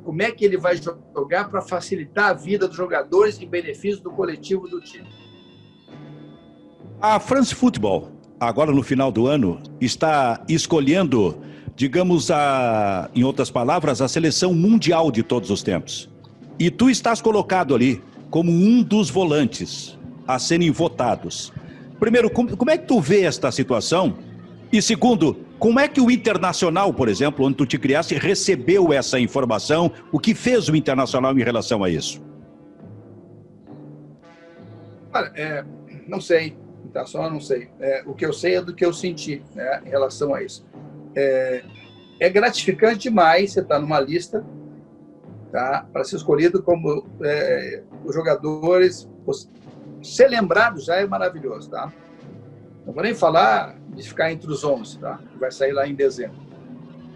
como 0.03 0.21
é 0.21 0.31
que 0.31 0.45
ele 0.45 0.57
vai 0.57 0.79
jogar 1.13 1.49
para 1.49 1.61
facilitar 1.61 2.29
a 2.29 2.33
vida 2.33 2.67
dos 2.67 2.77
jogadores 2.77 3.39
em 3.41 3.47
benefício 3.47 4.01
do 4.01 4.09
coletivo 4.09 4.67
do 4.67 4.81
time. 4.81 5.07
A 6.99 7.19
France 7.19 7.53
Football, 7.53 8.11
agora 8.39 8.71
no 8.71 8.81
final 8.81 9.11
do 9.11 9.27
ano, 9.27 9.61
está 9.79 10.43
escolhendo, 10.49 11.39
digamos, 11.77 12.31
a, 12.31 13.07
em 13.13 13.23
outras 13.23 13.51
palavras, 13.51 14.01
a 14.01 14.07
seleção 14.07 14.51
mundial 14.51 15.11
de 15.11 15.21
todos 15.21 15.51
os 15.51 15.61
tempos. 15.61 16.09
E 16.57 16.71
tu 16.71 16.89
estás 16.89 17.21
colocado 17.21 17.75
ali 17.75 18.01
como 18.31 18.51
um 18.51 18.81
dos 18.81 19.11
volantes 19.11 19.95
a 20.27 20.39
serem 20.39 20.71
votados. 20.71 21.53
Primeiro, 21.99 22.31
como 22.31 22.71
é 22.71 22.79
que 22.79 22.87
tu 22.87 22.99
vê 22.99 23.21
esta 23.21 23.51
situação? 23.51 24.17
E 24.71 24.81
segundo, 24.81 25.37
como 25.59 25.79
é 25.79 25.87
que 25.87 26.01
o 26.01 26.09
Internacional, 26.09 26.91
por 26.91 27.07
exemplo, 27.07 27.45
onde 27.45 27.57
tu 27.57 27.65
te 27.67 27.77
criaste, 27.77 28.15
recebeu 28.15 28.91
essa 28.91 29.19
informação? 29.19 29.91
O 30.11 30.19
que 30.19 30.33
fez 30.33 30.67
o 30.67 30.75
Internacional 30.75 31.37
em 31.37 31.43
relação 31.43 31.83
a 31.83 31.89
isso? 31.91 32.19
Olha, 35.13 35.31
é, 35.35 35.63
não 36.07 36.19
sei. 36.19 36.57
Internacional, 36.83 37.29
não 37.29 37.39
sei. 37.39 37.69
É, 37.79 38.03
o 38.07 38.15
que 38.15 38.25
eu 38.25 38.33
sei 38.33 38.55
é 38.55 38.61
do 38.63 38.73
que 38.73 38.83
eu 38.83 38.91
senti 38.91 39.43
né, 39.53 39.83
em 39.85 39.89
relação 39.89 40.33
a 40.33 40.41
isso. 40.41 40.65
É, 41.19 41.63
é 42.19 42.29
gratificante 42.29 42.99
demais 42.99 43.53
você 43.53 43.61
estar 43.61 43.75
tá 43.75 43.81
numa 43.81 43.99
lista 43.99 44.45
tá, 45.51 45.83
para 45.91 46.03
ser 46.03 46.17
escolhido 46.17 46.61
como 46.61 47.07
é, 47.23 47.83
os 48.05 48.13
jogadores. 48.13 49.09
Ser 50.03 50.27
lembrado 50.27 50.79
já 50.79 50.97
é 50.97 51.07
maravilhoso. 51.07 51.71
Tá? 51.71 51.91
Não 52.85 52.93
vou 52.93 53.01
nem 53.01 53.15
falar 53.15 53.75
de 53.95 54.07
ficar 54.07 54.31
entre 54.31 54.49
os 54.51 54.63
11, 54.63 54.99
tá? 54.99 55.19
vai 55.39 55.51
sair 55.51 55.71
lá 55.71 55.87
em 55.87 55.95
dezembro. 55.95 56.37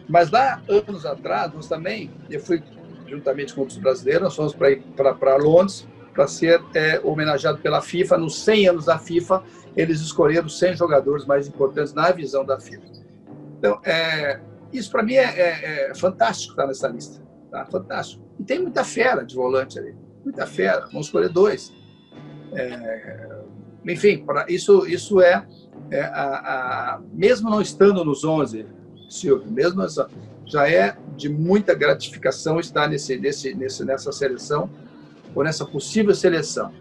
Mas 0.09 0.31
lá, 0.31 0.61
anos 0.67 1.05
atrás, 1.05 1.53
nós 1.53 1.67
também, 1.67 2.11
eu 2.29 2.39
fui, 2.39 2.61
juntamente 3.07 3.53
com 3.53 3.61
outros 3.61 3.77
brasileiros, 3.77 4.23
nós 4.23 4.35
fomos 4.35 4.53
para 4.53 5.35
Londres 5.37 5.87
para 6.11 6.27
ser 6.27 6.61
é, 6.73 6.99
homenageado 7.03 7.59
pela 7.59 7.81
FIFA. 7.81 8.17
Nos 8.17 8.43
100 8.43 8.67
anos 8.69 8.85
da 8.85 8.97
FIFA, 8.97 9.43
eles 9.77 10.01
escolheram 10.01 10.49
100 10.49 10.75
jogadores 10.75 11.25
mais 11.25 11.47
importantes 11.47 11.93
na 11.93 12.11
visão 12.11 12.43
da 12.43 12.59
FIFA. 12.59 13.00
Então, 13.61 13.79
é, 13.85 14.39
isso 14.73 14.89
para 14.89 15.03
mim 15.03 15.13
é, 15.13 15.23
é, 15.23 15.91
é, 15.91 15.95
fantástico 15.95 16.53
estar 16.53 16.65
nessa 16.65 16.87
lista. 16.87 17.21
Tá? 17.51 17.63
Fantástico. 17.67 18.23
E 18.39 18.43
tem 18.43 18.59
muita 18.59 18.83
fera 18.83 19.23
de 19.23 19.35
volante 19.35 19.77
ali. 19.77 19.95
Muita 20.23 20.47
fera. 20.47 20.87
Vamos 20.87 21.05
escolher 21.05 21.29
dois. 21.29 21.71
É, 22.53 23.39
enfim, 23.87 24.25
pra, 24.25 24.47
isso, 24.49 24.87
isso 24.87 25.21
é 25.21 25.45
é, 25.91 26.01
a, 26.01 26.95
a, 26.95 27.01
mesmo 27.13 27.51
não 27.51 27.61
estando 27.61 28.03
nos 28.03 28.23
11, 28.23 28.65
Silvio, 29.07 29.51
mesmo 29.51 29.83
essa, 29.83 30.09
já 30.43 30.67
é 30.67 30.97
de 31.15 31.29
muita 31.29 31.75
gratificação 31.75 32.59
estar 32.59 32.87
nesse, 32.87 33.15
nesse, 33.19 33.53
nesse, 33.53 33.85
nessa 33.85 34.11
seleção, 34.11 34.69
ou 35.35 35.43
nessa 35.43 35.65
possível 35.65 36.15
seleção. 36.15 36.73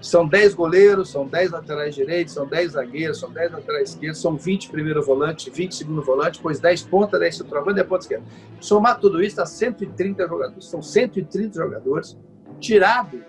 São 0.00 0.26
10 0.26 0.54
goleiros, 0.54 1.10
são 1.10 1.26
10 1.26 1.50
laterais 1.50 1.94
direitos, 1.94 2.34
são 2.34 2.46
10 2.46 2.72
zagueiros, 2.72 3.18
são 3.18 3.30
10 3.32 3.52
laterais 3.52 3.90
esquerdos, 3.90 4.20
são 4.20 4.36
20 4.36 4.70
primeiro 4.70 5.02
volante, 5.02 5.50
20 5.50 5.74
segundo 5.74 6.02
volante, 6.02 6.38
depois 6.38 6.60
10 6.60 6.82
ponta, 6.82 7.18
10 7.18 7.38
centroavante 7.38 7.80
e 7.80 7.84
ponta 7.84 8.02
esquerda. 8.02 8.24
Somar 8.60 9.00
tudo 9.00 9.22
isso 9.22 9.36
dá 9.36 9.46
130 9.46 10.28
jogadores. 10.28 10.64
São 10.66 10.82
130 10.82 11.60
jogadores, 11.60 12.16
tirado, 12.60 13.22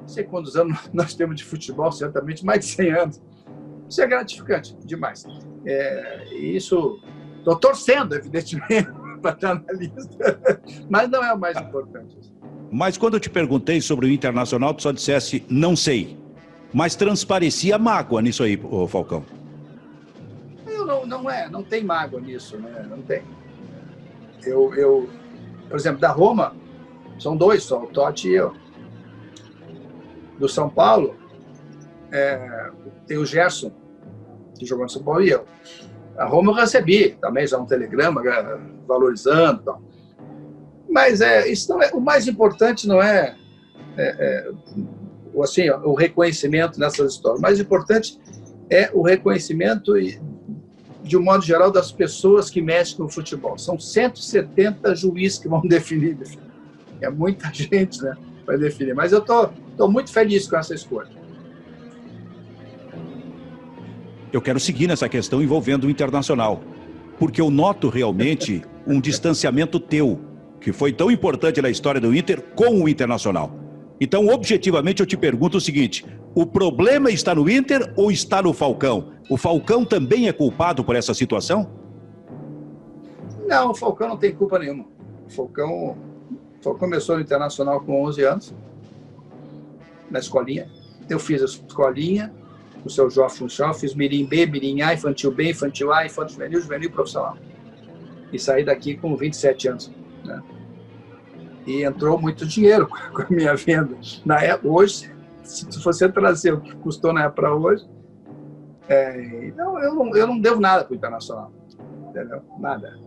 não 0.00 0.08
sei 0.08 0.24
quantos 0.24 0.56
anos 0.56 0.88
nós 0.92 1.14
temos 1.14 1.36
de 1.36 1.44
futebol, 1.44 1.92
certamente 1.92 2.44
mais 2.44 2.60
de 2.60 2.66
100 2.72 2.92
anos. 2.92 3.22
Isso 3.88 4.02
é 4.02 4.06
gratificante 4.06 4.76
demais. 4.84 5.24
É, 5.66 6.34
isso, 6.34 6.98
estou 7.38 7.56
torcendo, 7.56 8.14
evidentemente, 8.14 8.88
para 9.20 9.34
estar 9.34 9.54
na 9.54 9.72
lista, 9.72 10.40
mas 10.88 11.10
não 11.10 11.22
é 11.22 11.32
o 11.32 11.38
mais 11.38 11.56
importante. 11.58 12.16
Mas 12.70 12.98
quando 12.98 13.14
eu 13.14 13.20
te 13.20 13.30
perguntei 13.30 13.80
sobre 13.80 14.06
o 14.06 14.10
Internacional, 14.10 14.74
tu 14.74 14.82
só 14.82 14.92
dissesse, 14.92 15.44
não 15.48 15.74
sei. 15.74 16.18
Mas 16.72 16.94
transparecia 16.94 17.78
mágoa 17.78 18.20
nisso 18.20 18.42
aí, 18.42 18.60
Falcão. 18.88 19.24
Eu 20.66 20.84
não, 20.84 21.06
não 21.06 21.30
é, 21.30 21.48
não 21.48 21.62
tem 21.62 21.82
mágoa 21.82 22.20
nisso, 22.20 22.58
né? 22.58 22.86
Não 22.88 23.00
tem. 23.02 23.22
Eu, 24.44 24.74
eu, 24.74 25.08
por 25.68 25.76
exemplo, 25.76 26.00
da 26.00 26.10
Roma, 26.10 26.54
são 27.18 27.36
dois 27.36 27.62
só, 27.62 27.82
o 27.82 27.86
Totti 27.86 28.28
e 28.28 28.34
eu. 28.34 28.54
Do 30.38 30.48
São 30.48 30.68
Paulo, 30.68 31.16
é, 32.12 32.70
tem 33.06 33.18
o 33.18 33.26
Gerson, 33.26 33.72
que 34.58 34.66
jogou 34.66 34.84
no 34.84 34.90
São 34.90 35.02
Paulo, 35.02 35.22
e 35.22 35.30
eu. 35.30 35.44
A 36.16 36.26
Roma 36.26 36.52
eu 36.52 36.56
recebi 36.56 37.16
também 37.20 37.46
já 37.46 37.58
um 37.58 37.64
telegrama 37.64 38.22
é, 38.28 38.58
valorizando 38.86 39.62
tal. 39.62 39.87
Mas 40.88 41.20
é, 41.20 41.48
isso 41.48 41.68
não 41.70 41.82
é, 41.82 41.90
o 41.92 42.00
mais 42.00 42.26
importante 42.26 42.86
não 42.86 43.02
é, 43.02 43.36
é, 43.96 44.50
é 45.36 45.42
assim, 45.42 45.68
o 45.70 45.94
reconhecimento 45.94 46.78
nessas 46.80 47.14
histórias. 47.14 47.38
O 47.38 47.42
mais 47.42 47.60
importante 47.60 48.18
é 48.70 48.90
o 48.92 49.02
reconhecimento, 49.02 49.92
de 51.02 51.16
um 51.16 51.22
modo 51.22 51.44
geral, 51.44 51.70
das 51.70 51.92
pessoas 51.92 52.50
que 52.50 52.60
mexem 52.60 52.98
no 52.98 53.08
futebol. 53.08 53.58
São 53.58 53.78
170 53.78 54.94
juízes 54.94 55.38
que 55.38 55.48
vão 55.48 55.60
definir. 55.68 56.16
É 57.00 57.10
muita 57.10 57.52
gente 57.52 58.02
né, 58.02 58.16
para 58.44 58.56
definir. 58.56 58.94
Mas 58.94 59.12
eu 59.12 59.20
estou 59.20 59.90
muito 59.90 60.12
feliz 60.12 60.48
com 60.48 60.56
essa 60.56 60.74
escolha 60.74 61.18
eu 64.32 64.40
quero 64.40 64.60
seguir 64.60 64.86
nessa 64.86 65.08
questão 65.08 65.42
envolvendo 65.42 65.84
o 65.84 65.90
internacional, 65.90 66.62
porque 67.18 67.40
eu 67.40 67.50
noto 67.50 67.88
realmente 67.88 68.62
um 68.86 69.00
distanciamento 69.00 69.80
teu, 69.80 70.20
que 70.60 70.72
foi 70.72 70.92
tão 70.92 71.10
importante 71.10 71.62
na 71.62 71.70
história 71.70 72.00
do 72.00 72.14
Inter, 72.14 72.42
com 72.54 72.82
o 72.82 72.88
internacional. 72.88 73.50
Então, 74.00 74.28
objetivamente, 74.28 75.00
eu 75.00 75.06
te 75.06 75.16
pergunto 75.16 75.56
o 75.56 75.60
seguinte: 75.60 76.04
o 76.34 76.46
problema 76.46 77.10
está 77.10 77.34
no 77.34 77.48
Inter 77.48 77.92
ou 77.96 78.10
está 78.10 78.40
no 78.42 78.52
Falcão? 78.52 79.12
O 79.28 79.36
Falcão 79.36 79.84
também 79.84 80.28
é 80.28 80.32
culpado 80.32 80.84
por 80.84 80.94
essa 80.94 81.12
situação? 81.12 81.70
Não, 83.46 83.70
o 83.70 83.74
Falcão 83.74 84.08
não 84.08 84.16
tem 84.16 84.34
culpa 84.34 84.58
nenhuma. 84.58 84.84
O 85.26 85.30
Falcão, 85.30 85.90
o 85.90 85.96
Falcão 86.62 86.88
começou 86.88 87.16
no 87.16 87.22
Internacional 87.22 87.80
com 87.80 88.04
11 88.04 88.22
anos, 88.22 88.54
na 90.10 90.18
escolinha. 90.18 90.70
Eu 91.08 91.18
fiz 91.18 91.42
a 91.42 91.46
escolinha, 91.46 92.32
o 92.84 92.90
seu 92.90 93.10
Jó 93.10 93.28
Funchal, 93.28 93.74
fiz 93.74 93.94
Mirim 93.94 94.26
B, 94.26 94.46
Mirim 94.46 94.82
A, 94.82 94.94
Infantil 94.94 95.32
B, 95.32 95.50
Infantil 95.50 95.92
A, 95.92 96.06
Infantil 96.06 96.34
Juvenil, 96.34 96.60
Juvenil 96.60 96.90
Profissional. 96.90 97.36
E 98.32 98.38
saí 98.38 98.64
daqui 98.64 98.96
com 98.96 99.16
27 99.16 99.68
anos. 99.68 99.90
Né? 100.28 100.42
E 101.66 101.82
entrou 101.82 102.18
muito 102.18 102.46
dinheiro 102.46 102.88
com 102.88 103.22
a 103.22 103.26
minha 103.28 103.54
venda. 103.54 103.96
Na 104.24 104.42
época, 104.42 104.68
hoje, 104.68 105.10
se 105.42 105.66
você 105.82 106.08
trazer 106.08 106.54
o 106.54 106.60
que 106.60 106.74
custou 106.76 107.12
na 107.12 107.24
época 107.24 107.42
para 107.42 107.54
hoje, 107.54 107.88
é, 108.88 109.52
não, 109.56 109.78
eu, 109.78 109.94
não, 109.94 110.16
eu 110.16 110.26
não 110.26 110.40
devo 110.40 110.60
nada 110.60 110.84
para 110.84 110.92
o 110.92 110.96
Internacional. 110.96 111.52
Entendeu? 112.08 112.42
Nada. 112.58 112.98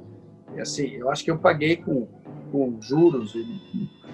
E 0.55 0.61
assim, 0.61 0.87
eu 0.91 1.09
acho 1.09 1.23
que 1.23 1.31
eu 1.31 1.37
paguei 1.37 1.77
com, 1.77 2.07
com 2.51 2.77
juros 2.81 3.33
e, 3.33 3.39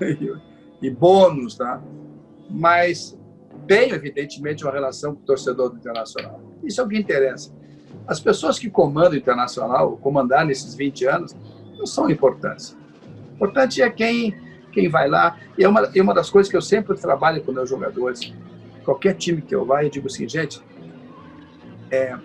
e, 0.02 0.34
e 0.88 0.90
bônus, 0.90 1.56
tá? 1.56 1.82
Mas 2.50 3.18
tenho, 3.68 3.96
evidentemente, 3.96 4.64
uma 4.64 4.72
relação 4.72 5.14
com 5.14 5.22
o 5.22 5.26
torcedor 5.26 5.70
do 5.70 5.78
Internacional. 5.78 6.42
Isso 6.64 6.80
é 6.80 6.84
o 6.84 6.88
que 6.88 6.98
interessa. 6.98 7.54
As 8.08 8.20
pessoas 8.20 8.58
que 8.58 8.70
comandam 8.70 9.14
o 9.14 9.18
Internacional, 9.18 9.98
comandar 9.98 10.46
nesses 10.46 10.74
20 10.74 11.06
anos, 11.06 11.36
não 11.78 11.86
são 11.86 12.10
importantes. 12.10 12.78
Importante 13.38 13.82
é 13.82 13.90
quem, 13.90 14.36
quem 14.74 14.90
vai 14.90 15.08
lá. 15.08 15.38
E 15.58 15.64
é 15.64 15.70
uma, 15.70 15.90
é 15.96 16.02
uma 16.02 16.14
das 16.14 16.30
coisas 16.30 16.52
que 16.52 16.58
eu 16.58 16.62
sempre 16.62 16.98
trabalho 16.98 17.42
com 17.44 17.54
meus 17.54 17.70
jogadores. 17.70 18.34
Qualquer 18.84 19.14
time 19.14 19.42
que 19.42 19.56
eu 19.56 19.64
vá, 19.64 19.84
eu 19.84 19.90
digo 19.90 20.08
assim, 20.08 20.28
gente, 20.28 20.62
é, 21.90 22.18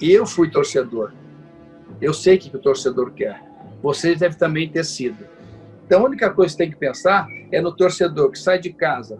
eu 0.00 0.24
fui 0.26 0.50
torcedor. 0.50 1.12
Eu 2.00 2.12
sei 2.12 2.36
o 2.36 2.38
que 2.38 2.54
o 2.54 2.60
torcedor 2.60 3.12
quer. 3.12 3.42
Vocês 3.82 4.18
devem 4.18 4.38
também 4.38 4.68
ter 4.68 4.84
sido. 4.84 5.26
Então, 5.86 6.02
a 6.02 6.04
única 6.04 6.30
coisa 6.30 6.52
que 6.52 6.58
tem 6.58 6.70
que 6.70 6.76
pensar 6.76 7.26
é 7.50 7.60
no 7.60 7.74
torcedor 7.74 8.30
que 8.30 8.38
sai 8.38 8.58
de 8.58 8.72
casa 8.72 9.18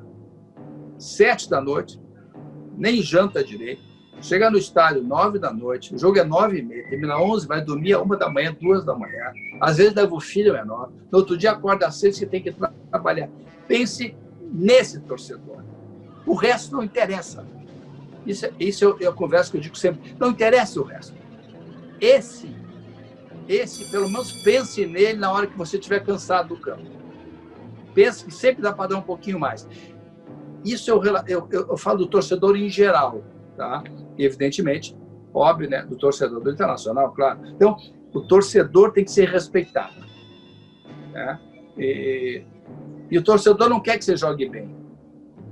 sete 1.02 1.50
da 1.50 1.60
noite, 1.60 2.00
nem 2.76 3.02
janta 3.02 3.42
direito, 3.42 3.82
chega 4.22 4.50
no 4.50 4.56
estádio 4.56 5.02
nove 5.02 5.38
da 5.38 5.52
noite, 5.52 5.94
o 5.94 5.98
jogo 5.98 6.18
é 6.18 6.24
nove 6.24 6.60
e 6.60 6.62
meia, 6.62 6.88
termina 6.88 7.20
onze, 7.20 7.46
vai 7.46 7.60
dormir 7.60 7.92
a 7.92 8.00
uma 8.00 8.16
da 8.16 8.30
manhã, 8.30 8.56
duas 8.58 8.84
da 8.84 8.94
manhã, 8.94 9.32
às 9.60 9.76
vezes 9.76 9.94
leva 9.94 10.14
o 10.14 10.20
filho 10.20 10.52
menor, 10.52 10.90
no 11.10 11.18
outro 11.18 11.36
dia 11.36 11.50
acorda 11.50 11.86
às 11.86 11.96
seis 11.96 12.18
que 12.18 12.24
tem 12.24 12.42
que 12.42 12.54
trabalhar. 12.90 13.28
Pense 13.66 14.16
nesse 14.40 15.00
torcedor. 15.00 15.64
O 16.24 16.34
resto 16.34 16.76
não 16.76 16.82
interessa. 16.82 17.44
Isso, 18.24 18.46
isso 18.58 18.84
eu, 18.84 18.98
eu 19.00 19.12
converso 19.12 19.50
que 19.50 19.56
eu 19.56 19.60
digo 19.60 19.76
sempre. 19.76 20.14
Não 20.18 20.30
interessa 20.30 20.80
o 20.80 20.84
resto. 20.84 21.14
Esse, 22.00 22.54
esse, 23.48 23.90
pelo 23.90 24.08
menos 24.08 24.32
pense 24.42 24.86
nele 24.86 25.18
na 25.18 25.32
hora 25.32 25.46
que 25.46 25.58
você 25.58 25.76
estiver 25.76 26.00
cansado 26.04 26.48
do 26.48 26.56
campo. 26.56 26.84
Pense 27.94 28.24
que 28.24 28.32
sempre 28.32 28.62
dá 28.62 28.72
para 28.72 28.90
dar 28.90 28.96
um 28.96 29.02
pouquinho 29.02 29.38
mais. 29.38 29.68
Isso 30.64 30.90
eu, 30.90 31.02
eu, 31.04 31.16
eu, 31.26 31.48
eu 31.50 31.76
falo 31.76 31.98
do 31.98 32.06
torcedor 32.06 32.56
em 32.56 32.68
geral, 32.68 33.22
tá? 33.56 33.82
E, 34.22 34.24
evidentemente, 34.24 34.96
óbvio, 35.34 35.68
né? 35.68 35.82
Do 35.82 35.96
torcedor 35.96 36.40
do 36.40 36.50
Internacional, 36.50 37.12
claro. 37.12 37.40
Então, 37.48 37.76
o 38.14 38.20
torcedor 38.20 38.92
tem 38.92 39.04
que 39.04 39.10
ser 39.10 39.28
respeitado. 39.28 40.00
Né? 41.12 41.40
E, 41.76 42.44
e 43.10 43.18
o 43.18 43.22
torcedor 43.22 43.68
não 43.68 43.80
quer 43.80 43.98
que 43.98 44.04
você 44.04 44.16
jogue 44.16 44.48
bem. 44.48 44.76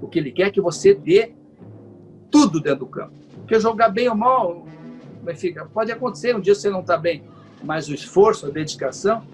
O 0.01 0.07
que 0.07 0.21
ele 0.21 0.31
quer 0.31 0.49
é 0.49 0.51
que 0.51 0.61
você 0.61 0.95
dê 0.95 1.35
tudo 2.31 2.61
dentro 2.61 2.81
do 2.81 2.87
campo. 2.87 3.13
Porque 3.41 3.59
jogar 3.59 3.89
bem 3.89 4.09
ou 4.09 4.15
mal, 4.15 4.65
Benfica, 5.23 5.67
pode 5.67 5.91
acontecer, 5.91 6.37
um 6.37 6.41
dia 6.41 6.55
você 6.55 6.71
não 6.71 6.81
está 6.81 6.97
bem, 6.97 7.25
mas 7.65 7.89
o 7.89 7.95
esforço, 7.95 8.47
a 8.47 8.51
dedicação, 8.51 9.27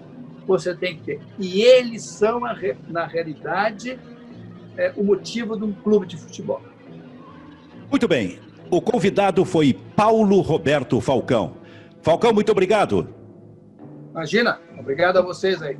você 0.47 0.75
tem 0.75 0.97
que 0.97 1.03
ter. 1.03 1.21
E 1.37 1.61
eles 1.61 2.03
são, 2.03 2.41
na 2.87 3.05
realidade, 3.05 3.99
é, 4.75 4.91
o 4.97 5.03
motivo 5.03 5.55
de 5.55 5.63
um 5.63 5.73
clube 5.73 6.07
de 6.07 6.17
futebol. 6.17 6.61
Muito 7.91 8.07
bem. 8.07 8.46
O 8.69 8.81
convidado 8.81 9.45
foi 9.45 9.73
Paulo 9.95 10.41
Roberto 10.41 10.99
Falcão. 10.99 11.55
Falcão, 12.01 12.33
muito 12.33 12.51
obrigado. 12.51 13.07
Imagina, 14.11 14.59
obrigado 14.77 15.17
a 15.17 15.21
vocês 15.21 15.61
aí. 15.61 15.77